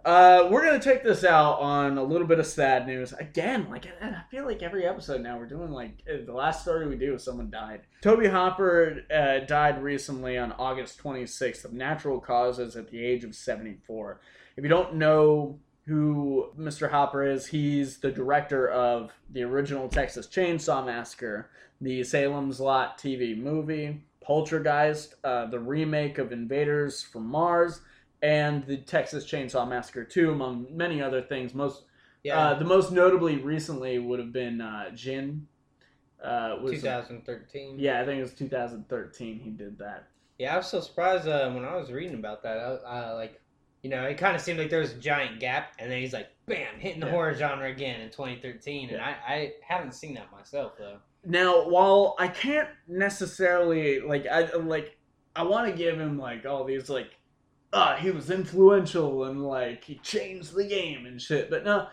[0.05, 3.69] Uh, we're gonna take this out on a little bit of sad news again.
[3.69, 6.89] Like I, I feel like every episode now we're doing like uh, the last story
[6.89, 7.83] we do, someone died.
[8.01, 13.35] Tobe Hopper uh, died recently on August 26th of natural causes at the age of
[13.35, 14.21] 74.
[14.57, 16.91] If you don't know who Mr.
[16.91, 23.37] Hopper is, he's the director of the original Texas Chainsaw Massacre, the Salem's Lot TV
[23.37, 27.81] movie, Poltergeist, uh, the remake of Invaders from Mars,
[28.23, 31.55] and the Texas Chainsaw Massacre 2, among many other things.
[31.55, 31.85] Most
[32.23, 35.47] Yeah, uh, the most notably recently would have been uh, Djinn.
[36.23, 37.79] Uh, was 2013.
[37.79, 39.41] yeah, I think it was 2013.
[39.41, 40.09] He did that.
[40.39, 42.59] Yeah, I was so surprised uh, when I was reading about that.
[42.87, 43.41] I, like,
[43.83, 46.13] you know, it kind of seemed like there was a giant gap, and then he's
[46.13, 47.13] like, bam, hitting the Yeah.
[47.13, 50.99] horror genre again in 2013, and I, I haven't seen that myself though.
[51.25, 54.99] Now, while I can't necessarily like, I like,
[55.37, 57.11] I want to give him like all these like,
[57.73, 61.51] ah, he was influential and like he changed the game and shit.
[61.51, 61.89] But no,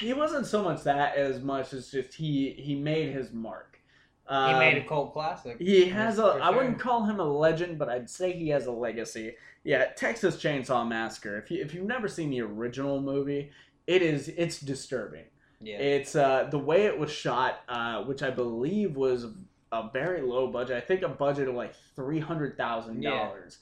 [0.00, 3.80] he wasn't so much that as much as just he he made his mark.
[4.26, 5.58] He Um, made a cult classic.
[5.58, 6.24] He has a.
[6.24, 9.36] I wouldn't call him a legend, but I'd say he has a legacy.
[9.64, 11.36] Yeah, Texas Chainsaw Massacre.
[11.38, 13.50] If you if you've never seen the original movie,
[13.86, 15.24] it is it's disturbing.
[15.60, 19.26] Yeah, It's uh the way it was shot, uh, which I believe was
[19.72, 20.76] a very low budget.
[20.76, 23.58] I think a budget of like three hundred thousand dollars.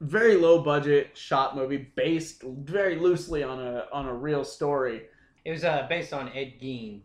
[0.00, 5.02] Very low budget shot movie based very loosely on a on a real story.
[5.44, 7.00] it was uh, based on Ed Gein.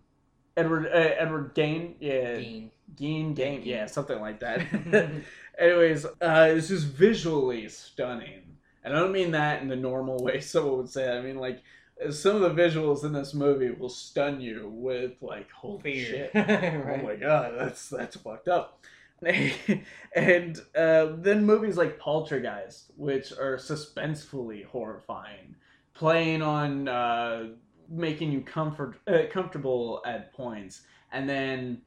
[0.57, 2.69] Edward uh, Edward Gain, yeah, Gein.
[2.95, 3.61] Gein.
[3.63, 4.65] yeah, something like that.
[5.59, 10.39] Anyways, uh, it's just visually stunning, and I don't mean that in the normal way
[10.41, 11.17] someone would say.
[11.17, 11.61] I mean like
[12.09, 16.05] some of the visuals in this movie will stun you with like holy Fear.
[16.05, 16.31] shit.
[16.35, 16.99] right.
[17.01, 18.81] Oh my god, that's that's fucked up.
[20.15, 25.55] and uh, then movies like Poltergeist, which are suspensefully horrifying,
[25.93, 27.49] playing on uh,
[27.89, 31.81] making you comfort uh, comfortable at points, and then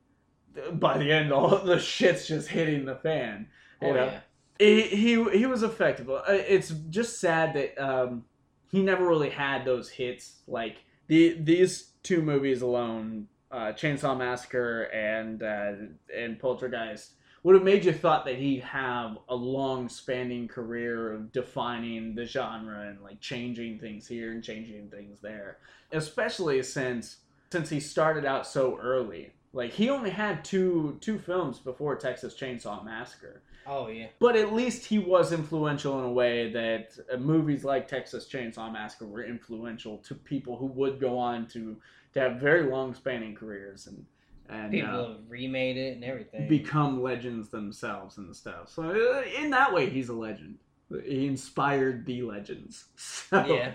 [0.59, 3.49] uh, by the end, all the shit's just hitting the fan.
[3.81, 4.13] You Oh, know?
[4.13, 4.21] yeah.
[4.59, 6.11] he he he was effective.
[6.11, 8.25] Uh, It's just sad that um,
[8.71, 10.43] he never really had those hits.
[10.47, 10.79] Like
[11.09, 15.73] the these two movies alone, uh, Chainsaw Massacre and uh,
[16.17, 17.15] and Poltergeist,
[17.45, 22.25] would have made you thought that he'd have a long spanning career of defining the
[22.25, 25.59] genre and like changing things here and changing things there.
[25.93, 27.19] Especially since
[27.53, 29.31] since he started out so early.
[29.53, 33.43] Like he only had two two films before Texas Chainsaw Massacre.
[33.67, 34.07] Oh yeah.
[34.19, 38.73] But at least he was influential in a way that uh, movies like Texas Chainsaw
[38.73, 41.77] Massacre were influential to people who would go on to
[42.15, 44.07] to have very long spanning careers and
[44.49, 46.49] and People uh, have remade it and everything.
[46.49, 48.71] become legends themselves and stuff.
[48.71, 50.59] So uh, in that way, he's a legend.
[51.05, 52.85] He inspired the legends.
[52.97, 53.73] So, yeah.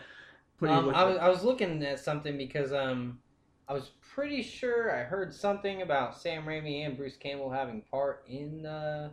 [0.59, 1.23] what do you Um, I, was, at?
[1.23, 3.19] I was looking at something because um,
[3.67, 8.23] I was pretty sure I heard something about Sam Raimi and Bruce Campbell having part
[8.27, 8.65] in.
[8.65, 9.09] Uh...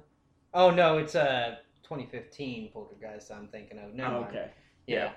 [0.55, 3.31] Oh no, it's uh 2015 Poltergeist.
[3.31, 3.95] I'm thinking of.
[3.95, 4.51] Never Oh, okay.
[4.87, 5.13] Yeah.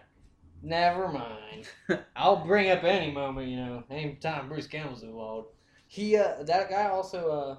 [0.62, 1.70] Never mind.
[2.16, 5.50] I'll bring up any moment, you know, anytime Bruce Campbell's involved.
[5.90, 7.58] He, uh, that guy also, uh,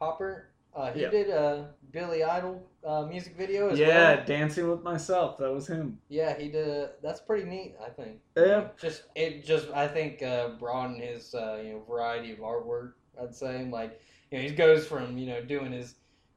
[0.00, 1.10] Hopper, uh, he Yeah.
[1.10, 4.16] did a Billy Idol uh, music video as Yeah, well.
[4.16, 5.38] Yeah, Dancing with Myself.
[5.38, 6.00] That was him.
[6.08, 6.90] Yeah, he did.
[7.02, 8.20] That's pretty neat, I think.
[8.36, 8.68] Yeah.
[8.80, 12.94] Just it just I think uh, broadened his uh, you know variety of artwork.
[13.20, 14.00] I'd say like
[14.30, 15.94] you know he goes from you know doing his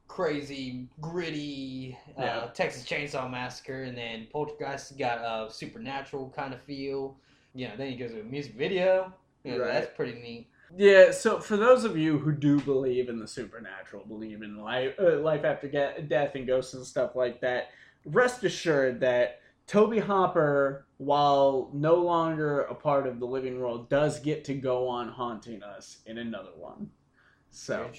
[0.08, 2.50] crazy gritty uh, Yeah.
[2.54, 7.18] Texas Chainsaw Massacre, and then Poltergeist got a supernatural kind of feel.
[7.56, 9.12] You know, then he goes to a music video.
[9.44, 9.74] You know, Right.
[9.74, 10.50] That's pretty neat.
[10.78, 14.94] Yeah, so for those of you who do believe in the supernatural, believe in life,
[15.00, 17.72] uh, life after ge- death and ghosts and stuff like that,
[18.06, 24.20] rest assured that Tobe Hopper, while no longer a part of the living world, does
[24.20, 26.90] get to go on haunting us in another one.
[27.52, 27.90] So,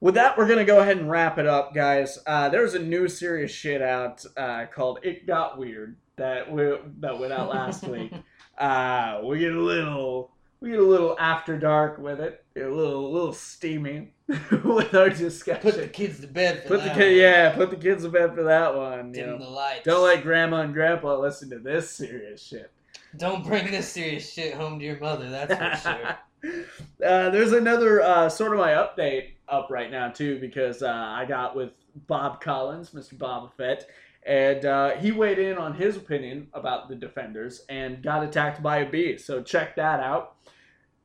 [0.00, 2.18] with that, we're gonna go ahead and wrap it up, guys.
[2.26, 7.18] Uh, there's a new serious shit out uh, called "It Got Weird" that we, that
[7.18, 8.12] went out last week.
[8.56, 10.30] Uh, we get a little
[10.60, 14.12] we get a little after dark with it, a little little steamy
[14.64, 15.62] with our discussion.
[15.62, 17.16] Put the kids to bed for Put the that kid, one.
[17.16, 19.12] yeah, put the kids to bed for that one.
[19.14, 19.38] you know.
[19.38, 19.84] the lights.
[19.84, 22.70] Don't let grandma and grandpa listen to this serious shit.
[23.16, 25.28] Don't bring this serious shit home to your mother.
[25.30, 26.64] That's for sure.
[27.06, 31.24] uh, there's another uh, sort of my update up right now too because uh, I
[31.26, 31.70] got with
[32.06, 33.14] Bob Collins, Mr.
[33.14, 33.86] Boba Fett,
[34.26, 38.78] and uh, he weighed in on his opinion about the Defenders and got attacked by
[38.78, 39.16] a bee.
[39.18, 40.33] So check that out.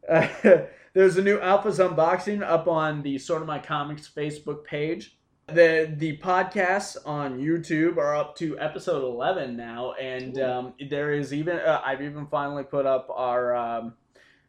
[0.93, 5.15] There's a new Alphas unboxing up on the Sorta My Comics Facebook page.
[5.47, 11.33] The the podcasts on YouTube are up to episode 11 now, and um, there is
[11.33, 13.93] even uh, I've even finally put up our um,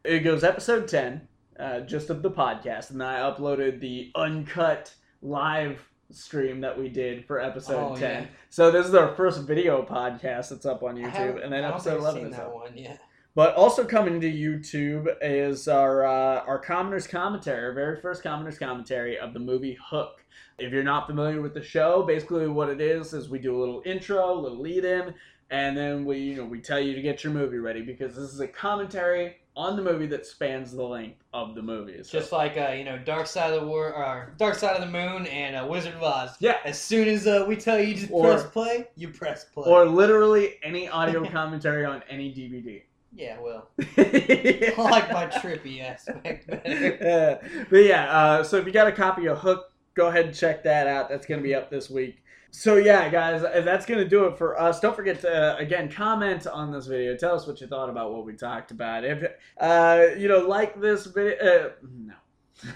[0.03, 1.27] it goes episode 10
[1.59, 4.91] uh, just of the podcast and i uploaded the uncut
[5.21, 5.79] live
[6.09, 8.27] stream that we did for episode Oh, 10 yeah.
[8.49, 12.21] so this is our first video podcast that's up on youtube and then episode 11
[12.21, 12.99] seen is that up one yet.
[13.35, 18.57] But also coming to youtube is our uh, our commoners commentary our very first commoners
[18.57, 20.23] commentary of the movie hook
[20.59, 23.59] if you're not familiar with the show basically what it is is we do a
[23.59, 25.13] little intro a little lead in
[25.49, 28.31] and then we you know we tell you to get your movie ready because this
[28.33, 32.01] is a commentary on the movie that spans the length of the movie.
[32.03, 34.79] So- Just like uh, you know, Dark Side of the War or Dark Side of
[34.79, 36.37] the Moon and uh, Wizard of Oz.
[36.39, 39.69] yeah, As soon as uh, we tell you to Or- press play, you press play.
[39.69, 42.81] or literally any audio commentary on any DVD.
[43.13, 47.41] Yeah, well, I like my trippy aspect better.
[47.43, 50.35] Uh, but yeah, uh, so if you got a copy of Hook, go ahead and
[50.35, 51.09] check that out.
[51.09, 52.23] That's going to be up this week.
[52.51, 54.79] So yeah, guys, uh, that's going to do it for us.
[54.81, 57.15] Don't forget to uh, again comment on this video.
[57.15, 59.05] Tell us what you thought about what we talked about.
[59.05, 59.23] If
[59.57, 61.69] uh, you know, like this video, uh,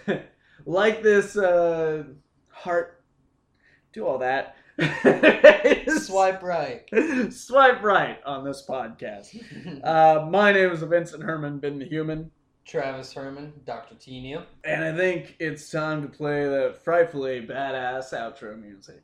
[0.08, 0.20] no,
[0.66, 2.06] like this uh,
[2.50, 3.04] heart,
[3.92, 4.56] do all that.
[5.88, 6.84] Swipe right.
[7.32, 9.36] Swipe right on this podcast.
[9.86, 12.32] Uh, my name is Vincent Herman, Vin the human.
[12.66, 13.96] Travis Herman, Dr.
[13.96, 14.20] T.
[14.22, 14.44] Neil.
[14.64, 19.04] And I think it's time to play the frightfully badass outro music.